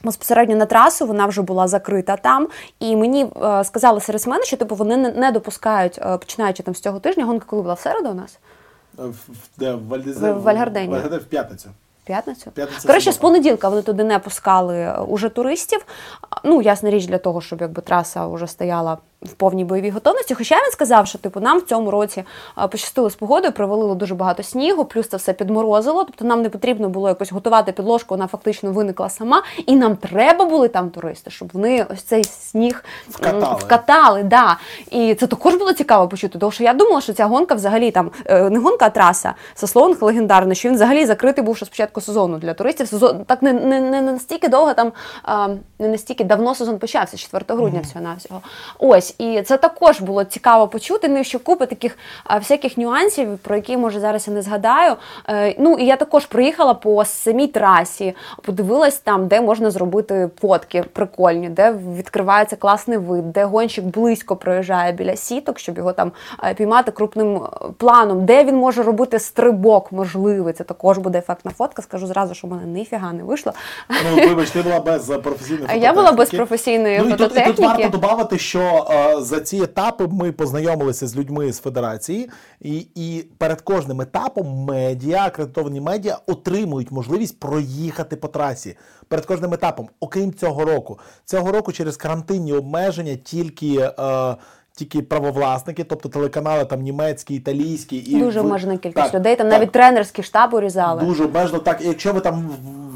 Безпосередньо 0.03 0.55
на 0.55 0.65
трасу 0.65 1.07
вона 1.07 1.25
вже 1.25 1.41
була 1.41 1.67
закрита 1.67 2.17
там, 2.17 2.47
і 2.79 2.95
мені 2.95 3.27
е, 3.43 3.63
сказали 3.63 4.01
сервісмени, 4.01 4.43
що 4.43 4.57
типу 4.57 4.75
вони 4.75 4.97
не, 4.97 5.11
не 5.11 5.31
допускають, 5.31 5.99
е, 6.01 6.17
починаючи 6.17 6.63
там 6.63 6.75
з 6.75 6.79
цього 6.79 6.99
тижня, 6.99 7.25
гонка 7.25 7.45
коли 7.47 7.61
була 7.61 7.73
в 7.73 7.79
середу 7.79 8.09
у 8.09 8.13
нас? 8.13 8.39
В, 8.97 9.09
в, 9.09 9.15
де, 9.57 9.73
в, 9.73 9.87
Вальдезе, 9.87 10.31
В 10.31 10.41
Вальгардені. 10.41 10.87
В 10.87 10.91
Вальгардені 10.91 11.21
в 11.21 11.25
п'ятницю. 11.25 11.69
П'ятницю? 12.03 12.51
П'ятниця, 12.51 12.87
Коротше, 12.87 13.11
з 13.11 13.15
субота. 13.15 13.21
понеділка 13.21 13.69
вони 13.69 13.81
туди 13.81 14.03
не 14.03 14.19
пускали 14.19 14.77
е, 14.77 14.97
уже 15.07 15.29
туристів. 15.29 15.85
Ну, 16.43 16.61
ясна 16.61 16.89
річ 16.89 17.05
для 17.05 17.17
того, 17.17 17.41
щоб 17.41 17.61
якби 17.61 17.81
траса 17.81 18.27
вже 18.27 18.47
стояла 18.47 18.97
в 19.21 19.33
повній 19.33 19.65
бойовій 19.65 19.89
готовності. 19.89 20.33
Хоча 20.35 20.55
він 20.55 20.71
сказав, 20.71 21.07
що 21.07 21.17
типу 21.17 21.39
нам 21.39 21.59
в 21.59 21.61
цьому 21.61 21.91
році 21.91 22.23
пощастило 22.71 23.09
з 23.09 23.15
погодою, 23.15 23.53
привалило 23.53 23.95
дуже 23.95 24.15
багато 24.15 24.43
снігу, 24.43 24.85
плюс 24.85 25.07
це 25.07 25.17
все 25.17 25.33
підморозило. 25.33 26.03
Тобто 26.03 26.25
нам 26.25 26.41
не 26.41 26.49
потрібно 26.49 26.89
було 26.89 27.07
якось 27.07 27.31
готувати 27.31 27.71
підложку, 27.71 28.13
вона 28.15 28.27
фактично 28.27 28.71
виникла 28.71 29.09
сама. 29.09 29.43
І 29.65 29.75
нам 29.75 29.95
треба 29.95 30.45
були 30.45 30.67
там 30.67 30.89
туристи, 30.89 31.31
щоб 31.31 31.49
вони 31.53 31.85
ось 31.93 32.01
цей 32.01 32.23
сніг 32.23 32.83
Вкатали. 33.09 33.55
вкатали. 33.59 34.23
Да. 34.23 34.57
І 34.91 35.15
це 35.15 35.27
також 35.27 35.55
було 35.55 35.73
цікаво 35.73 36.07
почути, 36.07 36.39
тому 36.39 36.51
що 36.51 36.63
я 36.63 36.73
думала, 36.73 37.01
що 37.01 37.13
ця 37.13 37.25
гонка 37.25 37.55
взагалі 37.55 37.91
там 37.91 38.11
е, 38.25 38.49
не 38.49 38.59
гонка, 38.59 38.85
а 38.85 38.89
траса. 38.89 39.33
Сослонг 39.55 39.97
легендарний, 40.01 40.55
що 40.55 40.69
він 40.69 40.75
взагалі 40.75 41.05
закритий 41.05 41.43
був 41.43 41.57
ще 41.57 41.65
з 41.65 41.69
початку 41.69 42.01
сезону 42.01 42.37
для 42.37 42.53
туристів. 42.53 42.87
Сезон 42.87 43.25
так 43.25 43.41
не, 43.41 43.53
не, 43.53 43.81
не 43.81 44.01
настільки 44.01 44.47
довго 44.47 44.73
там, 44.73 44.91
не 45.79 45.87
настільки 45.87 46.23
давно 46.23 46.55
сезон 46.55 46.79
почався, 46.79 47.17
4 47.17 47.45
грудня 47.49 47.79
всього 47.81 48.01
навсього. 48.01 48.41
Ось, 48.79 49.08
і 49.17 49.41
це 49.41 49.57
також 49.57 50.01
було 50.01 50.23
цікаво 50.23 50.67
почути. 50.67 51.07
Ну 51.07 51.19
і 51.19 51.23
ще 51.23 51.39
купа 51.39 51.65
таких 51.65 51.97
а, 52.23 52.37
всяких 52.37 52.77
нюансів, 52.77 53.37
про 53.37 53.55
які 53.55 53.77
може 53.77 53.99
зараз 53.99 54.27
я 54.27 54.33
не 54.33 54.41
згадаю. 54.41 54.95
Е, 55.27 55.55
ну 55.59 55.77
і 55.77 55.85
я 55.85 55.95
також 55.95 56.25
приїхала 56.25 56.73
по 56.73 57.05
самій 57.05 57.47
трасі, 57.47 58.15
подивилась 58.41 58.97
там, 58.97 59.27
де 59.27 59.41
можна 59.41 59.71
зробити 59.71 60.29
фотки 60.41 60.83
прикольні, 60.83 61.49
де 61.49 61.71
відкривається 61.97 62.55
класний 62.55 62.97
вид, 62.97 63.31
де 63.31 63.43
гонщик 63.43 63.85
близько 63.85 64.35
проїжджає 64.35 64.91
біля 64.91 65.15
сіток, 65.15 65.59
щоб 65.59 65.77
його 65.77 65.93
там 65.93 66.11
е, 66.43 66.53
піймати 66.53 66.91
крупним 66.91 67.35
е, 67.35 67.49
планом, 67.77 68.25
де 68.25 68.43
він 68.43 68.55
може 68.55 68.83
робити 68.83 69.19
стрибок 69.19 69.91
можливий. 69.91 70.53
Це 70.53 70.63
також 70.63 70.97
буде 70.97 71.17
ефектна 71.17 71.51
фотка. 71.51 71.81
Скажу 71.81 72.07
зразу, 72.07 72.33
що 72.33 72.47
в 72.47 72.49
мене 72.49 72.63
ніфіга 72.63 73.13
не 73.13 73.23
вийшло. 73.23 73.53
Ну, 73.89 74.27
вибач, 74.27 74.49
ти 74.49 74.61
була 74.61 74.79
без 74.79 75.07
професійної 75.07 75.67
А 75.67 75.75
я 75.75 75.93
була 75.93 76.11
без 76.11 76.29
професійної 76.29 76.99
ну, 76.99 77.09
і 77.09 77.17
тут, 77.17 77.37
і 77.37 77.41
тут 77.41 77.59
варто 77.59 77.89
додати, 77.89 78.37
що 78.37 78.87
е, 78.89 78.98
за 79.19 79.39
ці 79.39 79.57
етапи 79.57 80.07
ми 80.11 80.31
познайомилися 80.31 81.07
з 81.07 81.17
людьми 81.17 81.53
з 81.53 81.59
федерації, 81.59 82.29
і, 82.61 82.87
і 82.95 83.25
перед 83.37 83.61
кожним 83.61 84.01
етапом 84.01 84.47
медіа, 84.47 85.25
акредитовані 85.25 85.81
медіа 85.81 86.17
отримують 86.27 86.91
можливість 86.91 87.39
проїхати 87.39 88.15
по 88.15 88.27
трасі. 88.27 88.77
Перед 89.07 89.25
кожним 89.25 89.53
етапом, 89.53 89.89
окрім 89.99 90.33
цього 90.33 90.65
року. 90.65 90.99
Цього 91.25 91.51
року 91.51 91.71
через 91.71 91.97
карантинні 91.97 92.53
обмеження 92.53 93.15
тільки. 93.15 93.91
Е, 93.99 94.35
тільки 94.79 95.01
правовласники, 95.01 95.83
тобто 95.83 96.09
телеканали 96.09 96.65
там 96.65 96.81
німецькі, 96.81 97.35
італійські 97.35 97.97
і 97.97 98.19
Дуже 98.19 98.39
обмежена 98.39 98.77
кількість 98.77 99.05
Так, 99.05 99.13
людей. 99.13 99.35
Там 99.35 99.49
так. 99.49 99.59
навіть 99.59 99.71
тренерський 99.71 100.23
штаб 100.23 100.53
урізали. 100.53 101.03
Дуже 101.03 101.23
обмежено. 101.23 101.59
Так, 101.59 101.81
і 101.81 101.87
якщо 101.87 102.13
ви 102.13 102.19
там 102.19 102.49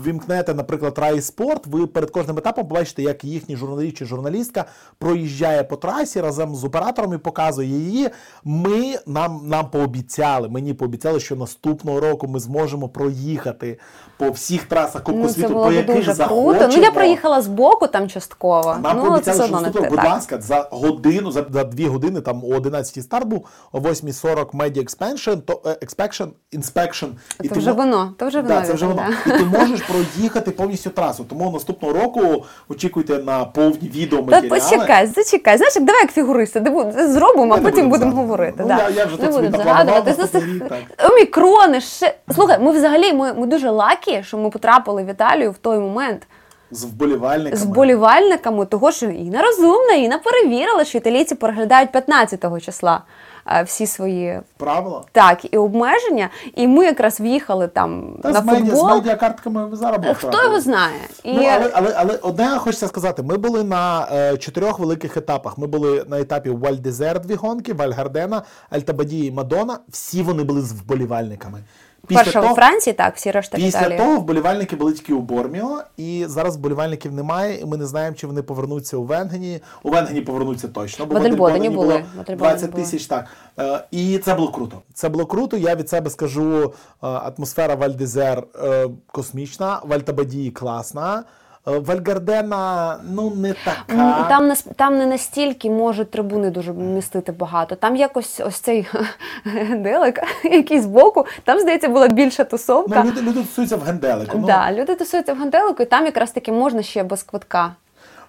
вімкнете, 0.08 0.54
наприклад, 0.54 0.98
Рай 0.98 1.22
Спорт, 1.22 1.68
ви 1.68 1.88
перед 1.88 2.12
кожним 2.12 2.38
етапом 2.38 2.68
побачите, 2.68 3.02
як 3.02 3.24
їхній 3.24 3.56
журналіст 3.56 3.98
чи 3.98 4.06
журналістка 4.06 4.66
проїжджає 4.98 5.64
по 5.64 5.76
трасі 5.76 6.22
разом 6.22 6.56
з 6.56 6.64
оператором 6.64 7.14
і 7.14 7.18
показує 7.18 7.68
її. 7.70 8.10
Ми 8.44 8.96
нам, 9.08 9.42
нам 9.44 9.70
пообіцяли, 9.70 10.50
мені 10.50 10.74
пообіцяли, 10.74 11.20
що 11.20 11.36
наступного 11.36 12.00
року 12.00 12.28
ми 12.28 12.40
зможемо 12.40 12.90
проїхати 12.90 13.80
по 14.18 14.30
всіх 14.30 14.64
трасах 14.64 15.04
Кубку 15.04 15.22
Ну, 15.22 15.28
це 15.28 15.34
світу, 15.34 15.54
було 15.54 15.66
по 15.66 15.72
яких 15.72 15.96
дуже 15.96 16.14
круто. 16.14 16.68
Ну 16.72 16.84
я 16.84 16.92
проїхала 16.92 17.42
з 17.42 17.48
боку 17.48 17.88
там 17.88 18.10
частково. 18.10 18.78
Нам 18.84 18.98
ну 18.98 19.06
пообіцяли, 19.06 19.38
все 19.38 19.48
що 19.48 19.56
наступного, 19.62 19.90
будь 19.90 20.04
ласка, 20.04 20.42
за 20.42 20.68
годину, 20.72 21.32
за, 21.32 21.46
за 21.50 21.64
дві 21.64 21.86
години, 21.86 22.22
там 22.22 22.44
о 22.44 22.48
11 22.48 23.04
старт 23.04 23.28
був, 23.28 23.48
о 23.72 23.80
8.40 23.80 24.52
Media 24.52 24.84
Expansion, 24.84 25.42
то, 25.42 25.62
е, 25.66 25.70
Expansion, 25.70 26.28
Inspection. 26.54 27.08
І 27.42 27.48
Це 27.48 27.54
ти 27.54 27.60
вже 27.60 27.72
воно, 27.72 28.14
то 28.18 28.28
вже 28.28 28.42
Да, 28.42 28.62
це 28.62 28.74
вже 28.74 28.86
воно. 28.86 29.06
І 29.26 29.30
ти 29.30 29.46
можеш 29.46 29.82
проїхати 29.94 30.52
повністю 30.52 30.90
трасу. 30.90 31.24
Тому 31.24 31.52
наступного 31.52 31.94
року 31.94 32.46
очікуйте 32.70 33.18
на 33.18 33.46
повні 33.46 33.88
Та 33.90 33.98
відеоматеріали. 34.00 34.50
почекай, 34.50 35.08
зачекай. 35.08 35.58
Знаєш, 35.58 35.76
як 35.76 35.86
давай 35.86 36.02
як 36.02 36.12
фігуристи, 36.12 36.60
диву- 36.60 36.92
зробимо, 37.08 37.54
а 37.54 37.58
не 37.58 37.64
потім 37.64 37.90
будемо 37.90 38.12
згадувати. 38.12 38.16
говорити. 38.22 38.56
Ну, 38.60 38.68
да. 38.68 38.78
я- 38.78 38.90
я 38.90 39.06
вже 39.06 39.18
не 39.18 39.26
тут 39.26 39.34
собі 39.36 39.48
будемо 39.48 39.58
напланував 39.64 39.86
згадувати. 39.86 40.12
на 40.12 40.18
наступний 40.18 40.56
рік, 40.56 40.70
так. 40.98 41.12
омікрони, 41.12 41.82
ще 41.82 42.16
слухай, 42.36 42.60
ми 42.60 42.72
взагалі 42.72 43.14
ми, 43.14 43.34
ми 43.34 43.48
дуже 43.48 43.70
лакі, 43.70 44.24
що 44.24 44.38
ми 44.38 44.50
потрапили 44.50 45.04
в 45.04 45.10
Італію 45.10 45.52
в 45.52 45.58
той 45.58 45.80
момент. 45.80 46.28
З 46.74 46.84
вболівальниками. 46.84 47.56
з 47.56 47.66
болівальниками, 47.66 48.66
того 48.66 48.92
що 48.92 49.06
Інна 49.06 49.42
розумна, 49.42 49.94
Інна 49.94 50.18
перевірила, 50.20 50.86
що 50.86 50.98
італійці 50.98 51.36
переглядають 51.36 51.90
15-го 51.92 52.60
числа 52.60 53.02
е, 53.48 53.64
всі 53.64 53.88
свої 53.88 54.40
Правила? 54.58 55.04
так 55.12 55.54
і 55.54 55.58
обмеження. 55.58 56.30
І 56.56 56.68
ми 56.68 56.86
якраз 56.86 57.20
в'їхали 57.20 57.68
там 57.68 58.18
Та 58.24 58.30
на 58.32 58.42
з, 58.42 58.46
медіа, 58.46 58.76
з 58.76 58.84
медіакартками 58.84 59.66
ви 59.66 59.76
зараз 59.76 60.00
Хто 60.18 60.44
його 60.44 60.60
знає? 60.60 61.00
І 61.24 61.34
Ну, 61.34 61.44
але, 61.54 61.72
але, 61.74 61.94
але 61.98 62.16
одне 62.22 62.50
хочеться 62.50 62.88
сказати: 62.88 63.24
ми 63.24 63.38
були 63.38 63.64
на 63.64 64.08
е, 64.12 64.38
чотирьох 64.38 64.80
великих 64.80 65.18
етапах. 65.18 65.58
Ми 65.58 65.68
були 65.68 66.06
на 66.08 66.20
етапі 66.20 66.50
Вальдезер 66.50 67.20
дві 67.20 67.36
гонки, 67.36 67.74
Вальгардена, 67.74 68.42
Альтабаді 68.70 69.26
і 69.26 69.32
Мадона. 69.32 69.80
Всі 69.90 70.22
вони 70.22 70.44
були 70.44 70.62
з 70.62 70.72
вболівальниками. 70.72 71.60
Перша 72.08 72.52
у 72.52 72.56
Франції, 72.56 72.94
так, 72.94 73.16
всі 73.16 73.32
решта 73.32 73.58
Після 73.58 73.80
Італії. 73.80 73.98
того 73.98 74.18
вболівальники 74.18 74.76
були 74.76 74.94
тільки 74.94 75.14
у 75.14 75.22
Борміо, 75.22 75.82
і 75.98 76.26
зараз 76.28 76.58
вболівальників 76.58 77.14
немає, 77.14 77.60
і 77.60 77.66
ми 77.66 77.78
не 77.78 77.86
знаємо, 77.86 78.16
чи 78.16 78.28
вони 78.28 78.42
повернуться 78.42 78.98
у 78.98 79.04
Венгені. 79.04 79.60
У 79.84 79.90
Венгені 79.90 80.22
повернуться 80.22 80.68
точно, 80.68 81.06
бо 81.06 81.16
В 81.16 81.18
Адельбодені 81.18 81.70
було 81.70 82.02
в 82.28 82.36
20 82.36 82.72
тисяч. 82.72 83.06
Так 83.06 83.26
Е, 83.60 83.84
і 83.92 84.18
це 84.18 84.36
було 84.36 84.52
круто. 84.52 84.82
Це 84.94 85.10
було 85.10 85.26
круто. 85.26 85.58
Я 85.58 85.76
від 85.76 85.90
себе 85.90 86.10
скажу: 86.10 86.64
е, 86.64 86.72
атмосфера 87.08 87.76
Вальдезер 87.76 88.44
е, 88.64 88.90
космічна, 89.12 89.82
Вальтабадії 89.84 90.52
класна. 90.52 91.24
Е, 91.68 91.80
Вальгардена, 91.80 93.00
ну 93.04 93.30
не 93.36 93.54
така. 93.54 94.26
Там 94.30 94.48
не 94.48 94.56
там 94.76 94.98
не 94.98 95.06
настільки 95.06 95.70
можуть 95.70 96.12
трибуни 96.12 96.50
дуже 96.50 96.74
містити 96.74 97.32
багато. 97.32 97.76
Там 97.76 97.96
якось 97.96 98.40
ось 98.46 98.56
цей 98.56 98.88
генделик, 99.46 100.20
який 100.44 100.82
боку. 100.82 101.26
там, 101.44 101.60
здається, 101.60 101.90
була 101.90 102.08
більша 102.08 102.44
тусовка. 102.44 103.04
Ну, 103.04 103.12
люди, 103.12 103.22
люди 103.22 103.42
тусуються 103.42 103.78
в 103.78 103.84
генделику. 103.84 104.38
Ну, 104.38 104.48
Да, 104.48 104.72
люди 104.72 104.96
тусуються 104.96 105.34
в 105.34 105.40
генделику, 105.40 105.84
і 105.84 105.86
там 105.86 106.06
якраз 106.06 106.32
таки 106.32 106.52
можна 106.52 106.82
ще 106.82 107.04
без 107.04 107.24
квитка 107.24 107.76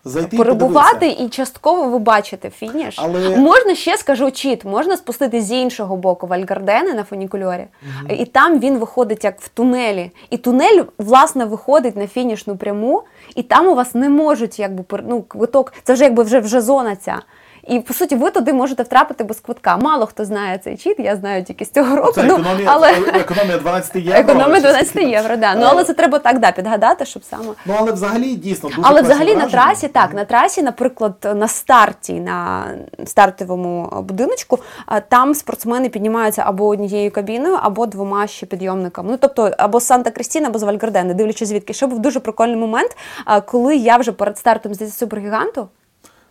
зайти 0.04 0.36
перебувати, 0.36 1.06
і, 1.08 1.24
і 1.26 1.28
частково 1.28 1.88
ви 1.88 1.98
бачите 1.98 2.50
фініш. 2.50 2.94
Але- 2.98 3.36
Можна 3.36 3.74
ще 3.74 3.96
скажу 3.96 4.30
чіт, 4.30 4.64
можна 4.64 4.96
спустити 4.96 5.40
з 5.40 5.52
іншого 5.52 5.96
боку 5.96 6.26
Вальгардени 6.26 6.94
на 6.94 7.04
фунікульорі, 7.04 7.66
і 8.08 8.24
там 8.26 8.58
він 8.58 8.78
виходить 8.78 9.24
як 9.24 9.40
в 9.40 9.48
тунелі. 9.48 10.10
І 10.30 10.36
тунель, 10.36 10.82
власне, 10.98 11.44
виходить 11.44 11.96
на 11.96 12.06
фінішну 12.06 12.56
пряму, 12.56 13.02
і 13.36 13.42
там 13.42 13.68
у 13.68 13.74
вас 13.74 13.94
не 13.94 14.08
можуть 14.08 14.58
якби 14.58 14.84
ну, 15.08 15.22
квиток. 15.22 15.72
Це 15.84 15.92
вже 15.92 16.04
якби 16.04 16.22
вже, 16.22 16.40
вже 16.40 16.60
зона 16.60 16.96
ця. 16.96 17.22
І 17.66 17.80
по 17.80 17.94
суті, 17.94 18.16
ви 18.16 18.30
туди 18.30 18.52
можете 18.52 18.82
втрапити 18.82 19.24
без 19.24 19.40
квитка. 19.40 19.76
Мало 19.76 20.06
хто 20.06 20.24
знає 20.24 20.58
цей 20.58 20.76
чіт, 20.76 20.96
я 20.98 21.16
знаю 21.16 21.44
тільки 21.44 21.64
з 21.64 21.70
цього 21.70 21.96
року. 21.96 22.12
Це 22.12 22.22
ну, 22.22 22.44
але 22.66 22.92
економія 23.14 23.58
12 23.58 23.96
євро. 23.96 24.20
економія 24.20 24.60
12 24.60 24.96
євро, 24.96 25.36
да. 25.36 25.54
Ну 25.54 25.64
Е, 25.64 25.68
але 25.70 25.84
це 25.84 25.94
треба 25.94 26.18
так 26.18 26.38
да, 26.38 26.52
підгадати, 26.52 27.04
щоб 27.04 27.24
саме. 27.24 27.44
Ну 27.66 27.74
але 27.78 27.92
взагалі 27.92 28.34
дійсно 28.34 28.68
дуже 28.68 28.82
Але 28.84 29.02
взагалі 29.02 29.34
на 29.34 29.46
трасі, 29.46 29.88
так, 29.88 30.14
на 30.14 30.24
трасі, 30.24 30.62
наприклад, 30.62 31.14
на 31.34 31.48
старті, 31.48 32.12
на 32.12 32.64
стартовому 33.04 33.92
е, 33.92 34.00
будиночку, 34.00 34.58
е, 34.92 35.02
там 35.08 35.34
спортсмени 35.34 35.88
піднімаються 35.88 36.42
або 36.46 36.66
однією 36.66 37.10
кабіною, 37.10 37.58
або 37.62 37.86
двома 37.86 38.26
ще 38.26 38.46
підйомниками. 38.46 39.10
Ну 39.10 39.18
тобто 39.20 39.50
або 39.58 39.80
з 39.80 39.86
Санта 39.86 40.10
Крістіна, 40.10 40.48
або 40.48 40.58
з 40.58 40.62
Вальгардени, 40.62 41.14
дивлячись 41.14 41.48
звідки. 41.48 41.72
Ще 41.72 41.86
був 41.86 41.98
дуже 41.98 42.20
прикольний 42.20 42.56
момент, 42.56 42.96
е, 43.26 43.40
коли 43.40 43.76
я 43.76 43.96
вже 43.96 44.12
перед 44.12 44.38
стартом 44.38 44.74
здається, 44.74 44.98
супергіганту. 44.98 45.68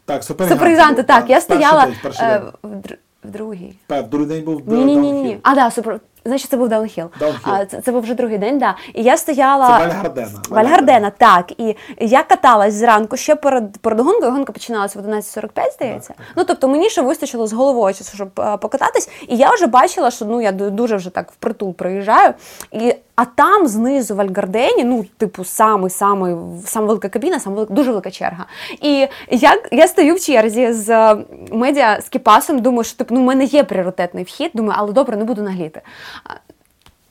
Так. 0.05 0.23
Супергіганту, 0.23 0.95
був, 0.95 1.05
так, 1.05 1.29
я 1.29 1.41
стояла 1.41 1.85
день, 1.85 1.95
е, 2.19 2.41
в, 2.63 2.67
др- 2.67 2.97
в 3.23 3.29
другій. 3.29 3.75
Так, 3.87 4.07
другий 4.09 4.27
день 4.27 4.43
був 4.43 4.61
Ні, 4.65 4.85
ні, 4.85 4.95
ні, 4.95 5.11
ні. 5.11 5.39
А, 5.43 5.55
да, 5.55 5.71
супер. 5.71 5.99
Значить, 6.25 6.49
це 6.49 6.57
був 6.57 6.69
даунхіл. 6.69 7.05
А, 7.43 7.65
це, 7.65 7.81
це 7.81 7.91
був 7.91 8.01
вже 8.01 8.13
другий 8.13 8.37
день, 8.37 8.57
да. 8.59 8.75
І 8.93 9.03
я 9.03 9.17
стояла. 9.17 9.67
Це 9.79 9.87
Вальгардена. 9.87 10.29
Вальгардена, 10.49 11.09
так. 11.09 11.51
І 11.59 11.75
я 11.99 12.23
каталась 12.23 12.73
зранку 12.73 13.17
ще 13.17 13.35
перед, 13.35 13.77
перед 13.77 13.99
гонкою. 13.99 14.31
Гонка 14.31 14.53
починалася 14.53 14.99
в 14.99 15.05
11.45, 15.07 15.71
здається. 15.75 16.13
Ну 16.37 16.43
тобто 16.43 16.67
мені 16.67 16.89
ще 16.89 17.01
вистачило 17.01 17.47
з 17.47 17.53
головою 17.53 17.93
часу, 17.93 18.15
щоб 18.15 18.39
е, 18.39 18.57
покататись. 18.57 19.09
І 19.27 19.37
я 19.37 19.51
вже 19.51 19.67
бачила, 19.67 20.11
що 20.11 20.25
ну 20.25 20.41
я 20.41 20.51
ду- 20.51 20.69
дуже 20.71 20.95
вже 20.95 21.09
так 21.09 21.31
впритул 21.31 21.73
приїжджаю. 21.73 22.33
І 22.71 22.95
а 23.15 23.25
там 23.25 23.67
знизу 23.67 24.15
в 24.15 24.21
Альгардені, 24.21 24.83
ну, 24.83 25.05
типу, 25.17 25.45
самий 25.45 25.89
самий 25.89 26.35
сама 26.65 26.87
велика 26.87 27.09
кабіна, 27.09 27.39
сама 27.39 27.55
велика, 27.55 27.73
дуже 27.73 27.89
велика 27.89 28.11
черга. 28.11 28.45
І 28.81 29.07
я, 29.29 29.61
я 29.71 29.87
стою 29.87 30.15
в 30.15 30.19
черзі 30.19 30.73
з 30.73 30.89
е, 30.89 31.17
медіа 31.51 32.01
з 32.01 32.09
кіпасом, 32.09 32.59
думаю, 32.59 32.83
що 32.83 32.97
типу, 32.97 33.15
ну, 33.15 33.21
в 33.21 33.23
мене 33.23 33.43
є 33.43 33.63
пріоритетний 33.63 34.23
вхід. 34.23 34.51
Думаю, 34.53 34.75
але 34.77 34.93
добре, 34.93 35.17
не 35.17 35.23
буду 35.23 35.41
нагліти. 35.41 35.81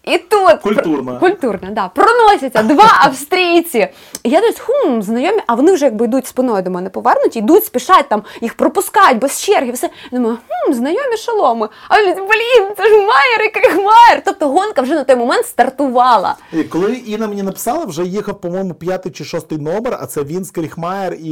І 0.04 0.18
тут 0.18 0.60
Культурно. 0.62 1.18
культурно, 1.20 1.68
да. 1.70 1.88
Проносяться 1.94 2.62
два 2.62 2.88
австрійці. 3.04 3.88
І 4.22 4.30
я 4.30 4.40
десь 4.40 4.58
хм, 4.58 5.02
знайомі, 5.02 5.42
а 5.46 5.54
вони 5.54 5.72
вже 5.72 5.84
якби 5.84 6.04
йдуть 6.04 6.26
спиною 6.26 6.62
до 6.62 6.70
мене 6.70 6.90
повернуті, 6.90 7.38
йдуть, 7.38 7.64
спішать 7.64 8.08
там, 8.08 8.22
їх 8.40 8.54
пропускають 8.54 9.18
без 9.18 9.40
черги. 9.42 9.72
Все. 9.72 9.90
Я 10.10 10.18
думаю, 10.18 10.38
хм, 10.48 10.72
знайомі 10.72 11.16
шоломи. 11.16 11.68
А 11.88 11.96
вони, 12.00 12.14
блін, 12.14 12.66
це 12.76 12.84
ж 12.84 12.90
Майер 12.96 13.42
і 13.46 13.50
Кріхмаєр. 13.60 14.22
Тобто 14.24 14.48
гонка 14.48 14.82
вже 14.82 14.94
на 14.94 15.04
той 15.04 15.16
момент 15.16 15.46
стартувала. 15.46 16.34
І 16.52 16.62
коли 16.64 16.92
Інна 16.94 17.28
мені 17.28 17.42
написала, 17.42 17.84
вже 17.84 18.02
їхав, 18.04 18.40
по-моєму, 18.40 18.74
п'ятий 18.74 19.12
чи 19.12 19.24
шостий 19.24 19.58
номер, 19.58 19.98
а 20.00 20.06
це 20.06 20.22
він, 20.22 20.44
Кріхмаєр 20.44 21.14
і, 21.14 21.28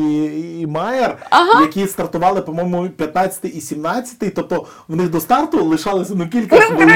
і 0.61 0.67
Майер, 0.67 1.17
Ага. 1.31 1.61
які 1.61 1.87
стартували, 1.87 2.41
по-моєму, 2.43 2.89
15 2.89 3.45
і 3.45 3.61
17. 3.61 4.35
Тобто 4.35 4.67
в 4.89 4.97
них 4.97 5.11
до 5.11 5.21
старту 5.21 5.65
лишалося 5.65 6.13
ну 6.17 6.29
кілька 6.29 6.57
хвилин. 6.57 6.89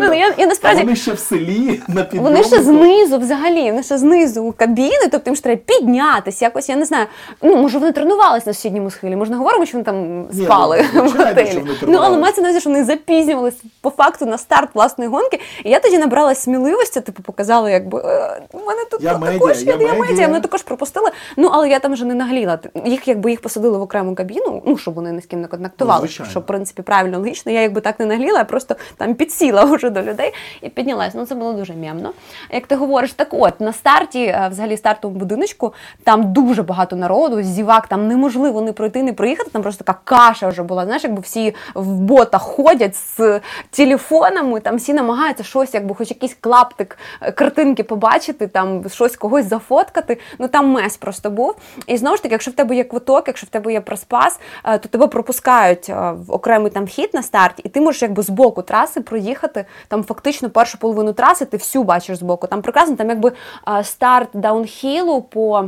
ну, 0.00 0.14
я- 0.14 0.34
я 0.38 0.46
насправді- 0.46 0.80
ще 1.04 1.12
в 1.12 1.18
селі 1.18 1.80
на 1.88 2.04
підйомнику. 2.04 2.22
Вони 2.22 2.44
ще 2.44 2.62
знизу 2.62 3.18
взагалі, 3.18 3.70
вони 3.70 3.82
ще 3.82 3.98
знизу 3.98 4.44
у 4.44 4.52
кабіни, 4.52 5.08
тобто 5.10 5.22
їм 5.30 5.36
ж 5.36 5.42
треба 5.42 5.60
піднятись, 5.66 6.42
якось, 6.42 6.68
я 6.68 6.76
не 6.76 6.84
знаю. 6.84 7.06
Ну, 7.42 7.56
може, 7.56 7.78
вони 7.78 7.92
тренувалися 7.92 8.44
на 8.46 8.54
сусідньому 8.54 8.90
схилі, 8.90 9.16
може, 9.16 9.30
не 9.30 9.36
говоримо, 9.36 9.66
що 9.66 9.78
вони 9.78 9.84
там 9.84 10.26
Ні, 10.32 10.44
спали 10.44 10.84
ну, 10.94 11.04
в 11.04 11.08
звичайно, 11.08 11.40
готелі. 11.40 11.58
вони 11.80 11.92
Ну, 11.92 11.98
але 12.02 12.18
мається 12.18 12.42
на 12.42 12.48
увазі, 12.48 12.60
що 12.60 12.70
вони 12.70 12.84
запізнювалися 12.84 13.56
по 13.80 13.90
факту 13.90 14.26
на 14.26 14.38
старт 14.38 14.74
власної 14.74 15.10
гонки. 15.10 15.40
І 15.64 15.70
я 15.70 15.80
тоді 15.80 15.98
набрала 15.98 16.34
сміливості, 16.34 17.00
типу, 17.00 17.22
показала, 17.22 17.70
якби 17.70 17.98
«Е, 17.98 18.42
у 18.52 18.58
мене 18.58 18.84
тут 18.90 19.02
Я 19.02 19.12
ну, 19.12 19.18
медіа, 19.18 19.38
також 19.38 19.62
я 19.62 19.74
є, 19.74 19.82
я 19.82 19.88
медіа». 19.88 20.04
медіа, 20.04 20.28
мене 20.28 20.40
також 20.40 20.62
пропустили. 20.62 21.10
Ну, 21.36 21.50
але 21.52 21.68
я 21.68 21.78
там 21.78 21.92
вже 21.92 22.04
не 22.04 22.14
нагліла. 22.14 22.58
Їх 22.84 23.08
якби 23.08 23.30
їх 23.30 23.40
посадили 23.40 23.78
в 23.78 23.82
окрему 23.82 24.14
кабіну, 24.14 24.62
ну, 24.66 24.76
щоб 24.78 24.94
вони 24.94 25.12
ні 25.12 25.20
з 25.20 25.26
ким 25.26 25.40
не 25.40 25.48
контактували. 25.48 26.00
Ну, 26.02 26.06
звичайно. 26.08 26.30
що, 26.30 26.40
в 26.40 26.46
принципі, 26.46 26.82
правильно, 26.82 27.18
логічно. 27.18 27.52
Я 27.52 27.60
якби 27.60 27.80
так 27.80 28.00
не 28.00 28.06
нагліла, 28.06 28.38
я 28.38 28.44
просто 28.44 28.76
там 28.96 29.14
підсіла 29.14 29.64
вже 29.64 29.90
до 29.90 30.02
людей 30.02 30.32
і 30.62 30.68
піднялась. 30.94 31.14
Ну, 31.14 31.26
це 31.26 31.34
було 31.34 31.52
дуже 31.52 31.74
м'ямно. 31.74 32.12
Як 32.50 32.66
ти 32.66 32.76
говориш, 32.76 33.12
так 33.12 33.28
от 33.30 33.60
на 33.60 33.72
старті, 33.72 34.24
е, 34.24 34.48
взагалі 34.50 34.76
стартовому 34.76 35.20
будиночку, 35.20 35.74
там 36.04 36.32
дуже 36.32 36.62
багато 36.62 36.96
народу, 36.96 37.42
зівак, 37.42 37.86
там 37.86 38.08
неможливо 38.08 38.60
не 38.60 38.72
пройти, 38.72 39.02
не 39.02 39.12
проїхати. 39.12 39.50
Там 39.50 39.62
просто 39.62 39.84
така 39.84 39.98
каша 40.04 40.48
вже 40.48 40.62
була. 40.62 40.84
Знаєш, 40.84 41.04
якби 41.04 41.20
всі 41.20 41.54
в 41.74 41.86
ботах 41.86 42.42
ходять 42.42 42.96
з 42.96 43.40
телефонами, 43.70 44.60
там 44.60 44.76
всі 44.76 44.94
намагаються 44.94 45.44
щось, 45.44 45.74
якби 45.74 45.94
хоч 45.94 46.10
якийсь 46.10 46.36
клаптик 46.40 46.98
е, 47.20 47.32
картинки 47.32 47.84
побачити, 47.84 48.46
там 48.46 48.88
щось 48.88 49.16
когось 49.16 49.48
зафоткати. 49.48 50.18
Ну 50.38 50.48
там 50.48 50.70
мес 50.70 50.96
просто 50.96 51.30
був. 51.30 51.54
І 51.86 51.96
знову 51.96 52.16
ж 52.16 52.22
таки, 52.22 52.34
якщо 52.34 52.50
в 52.50 52.54
тебе 52.54 52.76
є 52.76 52.84
квиток, 52.84 53.24
якщо 53.26 53.46
в 53.46 53.50
тебе 53.50 53.72
є 53.72 53.80
проспас, 53.80 54.40
е, 54.64 54.78
то 54.78 54.88
тебе 54.88 55.06
пропускають 55.06 55.88
в 55.88 56.24
окремий 56.28 56.70
там 56.70 56.84
вхід 56.84 57.10
на 57.14 57.22
старті, 57.22 57.62
і 57.64 57.68
ти 57.68 57.80
можеш 57.80 58.02
якби 58.02 58.22
з 58.22 58.30
боку 58.30 58.62
траси 58.62 59.00
проїхати. 59.00 59.64
Там 59.88 60.04
фактично 60.04 60.50
першу 60.50 60.78
половину 60.84 61.12
траси 61.12 61.44
ти 61.44 61.56
всю 61.56 61.84
бачиш 61.84 62.18
з 62.18 62.22
боку. 62.22 62.46
Там 62.46 62.62
прекрасно, 62.62 62.96
там 62.96 63.08
якби 63.08 63.32
старт 63.82 64.28
даунхілу 64.34 65.22
по. 65.22 65.64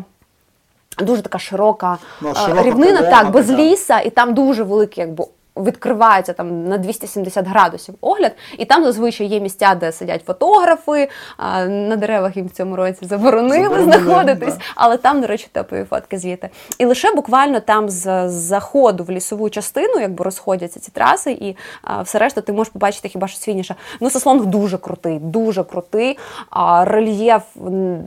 Дуже 0.98 1.22
така 1.22 1.38
широка, 1.38 1.98
Ну, 2.20 2.34
широка 2.34 2.62
рівнина, 2.62 3.02
так, 3.02 3.30
без 3.30 3.50
ліса, 3.50 4.00
і 4.00 4.10
там 4.10 4.34
дуже 4.34 4.62
великий, 4.62 5.04
якби. 5.04 5.24
Відкривається 5.56 6.32
там 6.32 6.68
на 6.68 6.78
270 6.78 7.46
градусів 7.46 7.94
огляд, 8.00 8.32
і 8.58 8.64
там 8.64 8.84
зазвичай 8.84 9.26
є 9.26 9.40
місця, 9.40 9.74
де 9.74 9.92
сидять 9.92 10.24
фотографи. 10.26 11.08
а, 11.36 11.64
На 11.66 11.96
деревах 11.96 12.36
їм 12.36 12.46
в 12.46 12.50
цьому 12.50 12.76
році 12.76 12.98
заборонили, 13.06 13.64
Заборонили, 13.64 13.92
знаходитись, 13.92 14.54
да. 14.54 14.60
але 14.74 14.96
там, 14.96 15.20
до 15.20 15.26
речі, 15.26 15.48
топові 15.52 15.84
фотки 15.84 16.18
звідти. 16.18 16.48
І 16.78 16.84
лише 16.86 17.14
буквально 17.14 17.60
там 17.60 17.88
з 17.88 18.28
заходу 18.28 19.04
в 19.04 19.10
лісову 19.10 19.50
частину, 19.50 20.00
якби 20.00 20.24
розходяться 20.24 20.80
ці 20.80 20.90
траси, 20.90 21.30
і 21.32 21.56
а, 21.82 22.02
все 22.02 22.18
решта 22.18 22.40
ти 22.40 22.52
можеш 22.52 22.72
побачити 22.72 23.08
хіба 23.08 23.28
що 23.28 23.38
свініше. 23.38 23.74
Ну, 24.00 24.10
Сослонг 24.10 24.44
дуже 24.46 24.78
крутий, 24.78 25.18
дуже 25.18 25.64
крутий. 25.64 26.18
А, 26.50 26.84
рельєф 26.84 27.42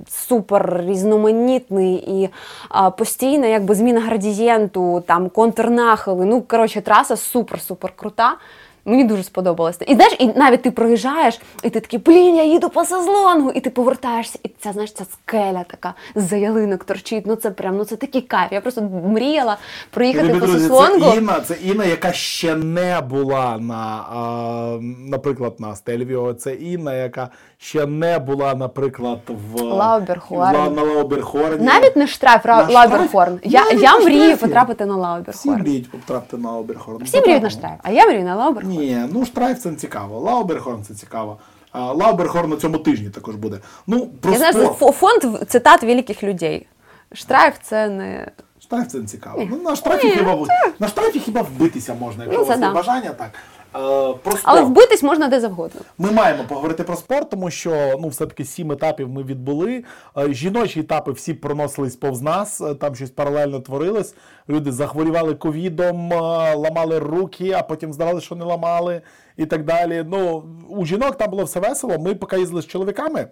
супер 0.10 0.84
різноманітний 0.88 1.94
і 1.96 2.30
а, 2.70 2.90
постійна 2.92 3.48
якби 3.48 3.76
зміна 3.76 4.02
градієнту, 4.02 5.04
там 5.08 5.30
контрнахили. 5.30 6.26
Ну, 6.26 6.42
коротше, 6.42 6.82
траса 6.82 7.16
супер-супер 7.39 7.93
крута. 7.93 8.39
Мені 8.86 9.04
дуже 9.04 9.24
сподобалось. 9.24 9.78
І 9.88 9.96
знаєш, 9.96 10.16
і 10.20 10.28
навіть 10.28 10.62
ти 10.62 10.72
проїжджаєш, 10.72 11.40
і 11.64 11.70
ти 11.70 11.80
такий, 11.80 12.00
блін, 12.00 12.36
я 12.36 12.44
їду 12.44 12.70
по 12.70 12.86
Сазлонгу, 12.86 13.52
і 13.52 13.60
ти 13.60 13.70
повертаєшся, 13.70 14.40
і 14.44 14.50
ця, 14.60 14.72
знаєш, 14.74 14.92
ця 14.94 15.06
скеля 15.06 15.64
така 15.68 15.94
з-за 16.16 16.36
ялинок 16.36 16.84
торчить. 16.84 17.28
Ну 17.28 17.36
це 17.36 17.52
прям, 17.52 17.78
ну 17.78 17.86
це 17.86 17.96
такий 17.96 18.22
кайф. 18.22 18.52
Я 18.52 18.62
просто 18.62 18.82
мріяла 19.06 19.58
проїхати 19.90 20.28
Любі 20.28 20.40
по 20.40 20.46
друзі, 20.46 20.68
Сослонгу. 20.68 21.12
Це 21.12 21.18
Інна, 21.18 21.40
це 21.40 21.56
Інна, 21.64 21.86
яка 21.86 22.12
ще 22.12 22.56
не 22.56 23.02
була 23.02 23.58
на, 23.58 24.06
а, 24.14 24.78
наприклад, 25.10 25.54
на 25.60 25.76
Стельвіо. 25.76 26.34
Це 26.34 26.54
Інна, 26.54 26.94
яка 26.96 27.30
ще 27.58 27.86
не 27.86 28.20
була, 28.20 28.56
наприклад, 28.56 29.20
в 29.28 29.62
Лауберхорн. 29.62 30.56
в- 30.68 30.76
на 30.76 30.84
Лауберхорні. 30.84 31.66
Навіть 31.66 31.96
не 31.96 32.08
штраф 32.08 32.46
На 32.46 32.52
Ра- 32.52 32.70
штраф? 32.70 32.76
Лауберхорн. 32.92 33.40
Я, 33.44 33.64
Навіть 33.66 33.82
я 33.82 34.00
на 34.00 34.06
мрію 34.06 34.24
штрафі. 34.24 34.46
потрапити 34.46 34.86
на 34.86 34.94
Всі 34.94 35.02
Лауберхорн. 35.02 35.62
мріють 35.62 35.92
потрапити 35.92 36.38
на 36.38 36.52
Лауберхорн. 36.52 37.04
Всі 37.04 37.22
мріють 37.22 37.44
на 37.44 37.50
штраф, 37.50 37.72
а 37.84 37.92
я 37.92 38.06
мрію 38.08 38.24
на 38.24 38.36
Лауберхорн. 38.36 38.79
Ні, 38.80 39.06
ну 39.12 39.26
Штрайф 39.26 39.60
це 39.60 39.70
не 39.72 39.76
цікаво. 39.76 40.20
Лауберхорн 40.20 40.84
це 40.84 40.94
цікаво. 40.94 41.38
Лауберхорн 41.74 42.50
на 42.50 42.56
цьому 42.58 42.78
тижні 42.78 43.10
також 43.10 43.36
буде. 43.36 43.60
Ну, 43.88 44.08
про 44.22 44.32
Я 44.32 44.38
знаю, 44.38 44.54
спорт. 44.76 44.96
фонд 44.98 45.22
цитат 45.50 45.84
великих 45.84 46.24
людей. 46.24 46.68
Штрайф 47.14 47.54
це 47.64 47.90
не. 47.90 48.32
Штраф 48.62 48.88
це 48.88 48.98
не 48.98 49.06
цікаво. 49.06 49.48
Ну, 49.52 49.58
на 49.58 49.76
штрафі 49.76 50.10
хіба 50.10 50.46
це- 50.48 50.72
на 50.80 50.88
штрафі 50.88 51.20
хіба 51.20 51.42
вбитися 51.42 51.94
можна, 51.94 52.24
якщо 52.24 52.40
Ну, 52.40 52.46
у 52.46 52.48
вас 52.50 52.58
це 52.60 52.64
є 52.66 52.68
да. 52.70 52.74
бажання, 52.76 53.10
так. 53.10 53.30
Е, 53.76 53.80
про 54.14 54.14
спорт. 54.32 54.42
Але 54.44 54.62
вбитись 54.62 55.04
можна 55.04 55.28
де 55.28 55.40
завгодно. 55.40 55.82
Ми 55.98 56.12
маємо 56.12 56.44
поговорити 56.44 56.84
про 56.84 56.96
спорт, 56.96 57.30
тому 57.30 57.52
що 57.52 57.98
ну 58.02 58.08
все-таки 58.08 58.46
сім 58.46 58.72
етапів 58.72 59.10
ми 59.10 59.24
відбули. 59.24 59.84
Е, 60.18 60.34
Жіночі 60.34 60.80
етапи 60.80 61.12
всі 61.12 61.34
проносились 61.34 61.96
повз 61.96 62.22
нас. 62.22 62.62
е, 62.62 62.76
Там 62.76 62.96
щось 62.96 63.10
паралельно 63.12 63.60
творилось. 63.60 64.16
Люди 64.50 64.72
захворівали 64.72 65.36
ковідом, 65.36 66.12
ламали 66.56 67.00
руки, 67.00 67.52
а 67.52 67.64
потім 67.64 67.94
здавали, 67.94 68.22
що 68.22 68.36
не 68.36 68.46
ламали, 68.46 69.02
і 69.38 69.46
так 69.46 69.66
далі. 69.66 70.06
Ну 70.08 70.44
у 70.70 70.86
жінок 70.86 71.18
там 71.18 71.30
було 71.30 71.44
все 71.44 71.60
весело. 71.60 72.00
Ми 72.00 72.16
поки 72.16 72.40
їздили 72.40 72.62
з 72.62 72.68
чоловіками, 72.68 73.28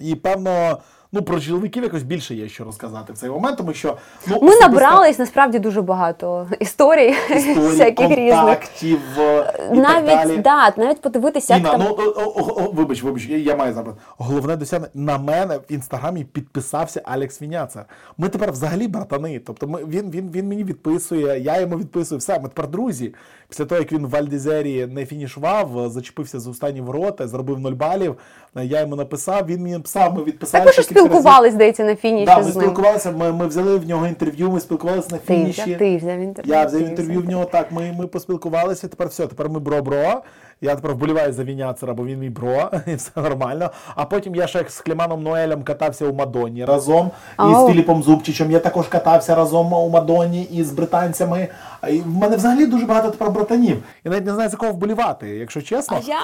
і 0.00 0.14
певно. 0.14 0.78
Ну, 1.12 1.22
про 1.22 1.40
чоловіків 1.40 1.82
якось 1.82 2.02
більше 2.02 2.34
є 2.34 2.48
що 2.48 2.64
розказати 2.64 3.12
в 3.12 3.16
цей 3.18 3.30
момент, 3.30 3.56
тому 3.58 3.72
що 3.74 3.96
ну, 4.26 4.38
Ми 4.42 4.48
особисто- 4.48 4.68
набрались 4.68 5.18
насправді 5.18 5.58
дуже 5.58 5.82
багато 5.82 6.46
історій, 6.60 7.14
історій, 7.36 7.54
всяких 7.54 8.08
контактів 8.08 9.00
е, 9.18 9.52
і 9.72 9.76
так 9.76 10.04
Навіть 10.04 10.06
далі. 10.06 10.36
да, 10.36 10.72
навіть 10.76 11.00
подивитися, 11.00 11.54
як 11.54 11.60
Інна, 11.62 11.70
там 11.70 11.80
ну 11.88 11.96
о, 12.16 12.20
о, 12.20 12.64
о, 12.64 12.70
вибач, 12.70 13.02
вибач, 13.02 13.26
я, 13.26 13.38
я 13.38 13.56
маю 13.56 13.74
запит. 13.74 13.94
Головне 14.18 14.56
досягнення 14.56 14.90
на 14.94 15.18
мене 15.18 15.56
в 15.58 15.72
інстаграмі 15.72 16.24
підписався 16.24 17.02
Алекс 17.04 17.42
Віняцер. 17.42 17.84
Ми 18.18 18.28
тепер 18.28 18.52
взагалі 18.52 18.88
братани. 18.88 19.38
Тобто 19.38 19.66
ми, 19.68 19.84
він, 19.84 20.10
він, 20.10 20.30
він 20.30 20.48
мені 20.48 20.64
відписує, 20.64 21.40
я 21.40 21.60
йому 21.60 21.78
відписую. 21.78 22.18
Все, 22.18 22.38
ми 22.40 22.48
тепер 22.48 22.68
друзі. 22.68 23.14
Після 23.48 23.64
того, 23.64 23.78
як 23.80 23.92
він 23.92 24.06
в 24.06 24.10
Вальдізері 24.10 24.86
не 24.86 25.06
фінішував, 25.06 25.90
зачепився 25.90 26.40
за 26.40 26.50
останні 26.50 26.80
ворота, 26.80 27.28
зробив 27.28 27.58
0 27.60 27.72
балів. 27.72 28.16
е, 28.56 28.64
Я 28.64 28.80
йому 28.80 28.96
написав, 28.96 29.46
він 29.46 29.62
мені 29.62 29.72
написав, 29.74 30.14
ми 30.14 30.24
відписали. 30.24 30.64
Так 31.02 31.06
спілкувались, 31.12 31.52
здається, 31.54 31.84
на 31.84 31.96
фініші 31.96 32.26
Да, 32.26 32.36
ми 32.38 32.42
з 32.42 32.56
ним. 32.56 32.64
спілкувалися, 32.64 33.10
ми, 33.10 33.32
ми 33.32 33.46
взяли 33.46 33.78
в 33.78 33.88
нього 33.88 34.06
інтерв'ю, 34.06 34.50
ми 34.50 34.60
спілкувалися 34.60 35.08
на 35.12 35.18
Ти 35.18 35.34
фініші. 35.34 35.62
взяв, 35.62 35.78
ти 35.78 35.96
взяв 35.96 36.18
інтерв'ю. 36.18 36.54
Я 36.54 36.64
взяв 36.66 36.80
інтерв'ю 36.82 37.20
в 37.20 37.28
нього, 37.28 37.44
так, 37.44 37.72
ми, 37.72 37.94
ми 37.98 38.06
поспілкувалися, 38.06 38.88
тепер 38.88 39.08
все, 39.08 39.26
тепер 39.26 39.48
ми 39.50 39.60
бро-бро. 39.60 40.22
Я 40.60 40.74
тепер 40.74 40.92
вболіваю 40.94 41.32
за 41.32 41.44
Вінатцера, 41.44 41.94
бо 41.94 42.04
він 42.04 42.18
мій 42.18 42.30
бро, 42.30 42.70
і 42.86 42.94
все 42.94 43.10
нормально. 43.16 43.70
А 43.94 44.04
потім 44.04 44.34
я 44.34 44.46
ще 44.46 44.64
з 44.68 44.80
Клеманом 44.80 45.22
Ноелем 45.22 45.62
катався 45.62 46.06
у 46.06 46.12
Мадонні 46.14 46.64
разом. 46.64 47.10
І 47.50 47.54
з 47.54 47.66
Філіпом 47.66 48.02
Зубчичем 48.02 48.50
я 48.50 48.58
також 48.58 48.86
катався 48.88 49.34
разом 49.34 49.72
у 49.72 49.88
Мадонні 49.88 50.42
і 50.42 50.64
з 50.64 50.70
британцями. 50.72 51.48
І 51.90 52.00
в 52.00 52.06
мене 52.16 52.36
взагалі 52.36 52.66
дуже 52.66 52.86
багато 52.86 53.10
тепер 53.10 53.30
братанів. 53.30 53.82
Я 54.04 54.10
навіть 54.10 54.26
не 54.26 54.34
знаю, 54.34 54.50
за 54.50 54.56
кого 54.56 54.72
вболівати, 54.72 55.28
якщо 55.28 55.62
чесно. 55.62 55.96
А 56.06 56.08
я, 56.10 56.18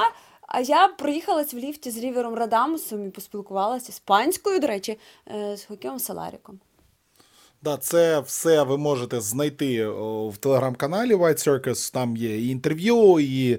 а 0.48 0.60
я 0.60 0.88
проїхалась 0.88 1.54
в 1.54 1.56
ліфті 1.56 1.90
з 1.90 1.98
Рівером 1.98 2.34
Радамусом 2.34 3.06
і 3.06 3.10
поспілкувалася 3.10 3.88
іспанською, 3.88 4.60
до 4.60 4.66
речі, 4.66 4.98
е, 5.28 5.56
з 5.56 5.64
Хокіом 5.64 5.98
Саларіком. 5.98 6.60
Да, 7.64 7.76
це 7.76 8.20
все 8.20 8.62
ви 8.62 8.78
можете 8.78 9.20
знайти 9.20 9.86
в 10.28 10.36
телеграм-каналі 10.40 11.14
White 11.14 11.48
Circus. 11.48 11.92
Там 11.92 12.16
є 12.16 12.38
і 12.38 12.48
інтерв'ю, 12.48 13.20
і 13.20 13.58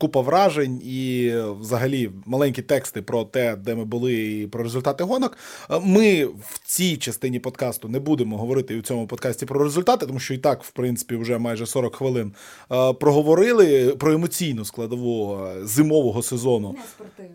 купа 0.00 0.20
вражень, 0.20 0.80
і 0.84 1.26
е, 1.32 1.44
взагалі 1.60 2.10
маленькі 2.26 2.62
тексти 2.62 3.02
про 3.02 3.24
те, 3.24 3.56
де 3.56 3.74
ми 3.74 3.84
були, 3.84 4.14
і 4.14 4.46
про 4.46 4.62
результати 4.62 5.04
гонок. 5.04 5.38
Е, 5.70 5.80
Ми 5.84 6.24
в 6.24 6.60
цій 6.64 6.96
частині 6.96 7.38
подкасту 7.38 7.88
не 7.88 8.00
будемо 8.00 8.38
говорити 8.38 8.78
у 8.78 8.82
цьому 8.82 9.06
подкасті 9.06 9.46
про 9.46 9.64
результати, 9.64 10.06
тому 10.06 10.18
що 10.18 10.34
і 10.34 10.38
так, 10.38 10.64
в 10.64 10.70
принципі, 10.70 11.16
вже 11.16 11.38
майже 11.38 11.66
40 11.66 11.96
хвилин 11.96 12.32
е, 12.72 12.92
проговорили 12.92 13.96
про 13.98 14.12
емоційну 14.12 14.64
складову 14.64 15.38
е, 15.46 15.66
зимового 15.66 16.22
сезону. 16.22 16.74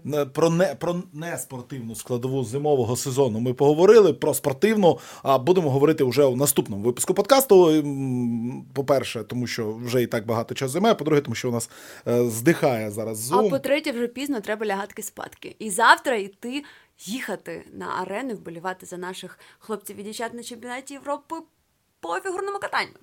Не, 0.03 0.25
Про 0.25 0.49
не 0.49 0.75
про 0.79 0.95
неспортивну 1.13 1.95
складову 1.95 2.43
зимового 2.43 2.95
сезону 2.95 3.39
ми 3.39 3.53
поговорили. 3.53 4.13
Про 4.13 4.33
спортивну, 4.33 4.99
а 5.23 5.37
будемо 5.37 5.69
говорити 5.69 6.06
вже 6.07 6.25
у 6.25 6.35
наступному 6.35 6.83
випуску 6.83 7.13
подкасту. 7.13 7.83
По-перше, 8.73 9.23
тому 9.23 9.47
що 9.47 9.73
вже 9.73 10.03
і 10.03 10.07
так 10.07 10.25
багато 10.25 10.55
часу 10.55 10.71
займає. 10.71 10.95
По-друге, 10.95 11.21
тому 11.21 11.35
що 11.35 11.49
у 11.49 11.51
нас 11.51 11.69
е, 12.07 12.25
здихає 12.29 12.91
зараз 12.91 13.31
А 13.31 13.43
по-третє, 13.43 13.91
вже 13.91 14.07
пізно 14.07 14.41
треба 14.41 14.65
лягати 14.65 15.03
спадки. 15.03 15.55
І 15.59 15.69
завтра 15.69 16.15
йти 16.15 16.63
їхати 16.99 17.65
на 17.73 17.85
арену 17.85 18.35
вболівати 18.35 18.85
за 18.85 18.97
наших 18.97 19.39
хлопців 19.59 19.99
і 19.99 20.03
дівчат 20.03 20.33
на 20.33 20.43
чемпіонаті 20.43 20.93
Європи 20.93 21.35
по 21.99 22.19
фігурному 22.19 22.59
катанню. 22.59 22.93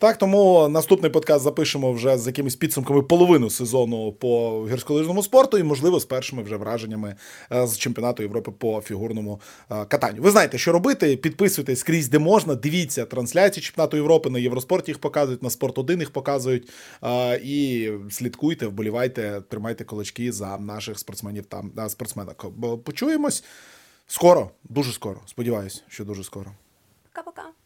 Так, 0.00 0.16
тому 0.16 0.68
наступний 0.68 1.10
подкаст 1.10 1.44
запишемо 1.44 1.92
вже 1.92 2.18
з 2.18 2.26
якимись 2.26 2.56
підсумками 2.56 3.02
половину 3.02 3.50
сезону 3.50 4.12
по 4.12 4.64
гірськолижному 4.70 5.22
спорту, 5.22 5.58
і, 5.58 5.62
можливо, 5.62 6.00
з 6.00 6.04
першими 6.04 6.42
вже 6.42 6.56
враженнями 6.56 7.16
е, 7.52 7.66
з 7.66 7.78
чемпіонату 7.78 8.22
Європи 8.22 8.50
по 8.58 8.80
фігурному 8.80 9.40
е, 9.70 9.84
катанню. 9.84 10.22
Ви 10.22 10.30
знаєте, 10.30 10.58
що 10.58 10.72
робити. 10.72 11.16
Підписуйтесь 11.16 11.80
скрізь, 11.80 12.08
де 12.08 12.18
можна. 12.18 12.54
Дивіться 12.54 13.04
трансляції 13.04 13.62
чемпіонату 13.62 13.96
Європи 13.96 14.30
на 14.30 14.38
Євроспорті 14.38 14.90
їх 14.90 14.98
показують, 14.98 15.42
на 15.42 15.50
спорт 15.50 15.78
1 15.78 16.00
їх 16.00 16.10
показують. 16.10 16.68
Е, 17.02 17.36
І 17.44 17.90
слідкуйте, 18.10 18.66
вболівайте, 18.66 19.42
тримайте 19.48 19.84
кулачки 19.84 20.32
за 20.32 20.58
наших 20.58 20.98
спортсменів 20.98 21.46
там 21.46 21.72
е, 21.78 21.88
спортсменок. 21.88 22.46
Почуємось 22.84 23.44
скоро, 24.06 24.50
дуже 24.64 24.92
скоро. 24.92 25.20
Сподіваюсь, 25.26 25.82
що 25.88 26.04
дуже 26.04 26.24
скоро. 26.24 26.50
Пока-пока. 27.14 27.59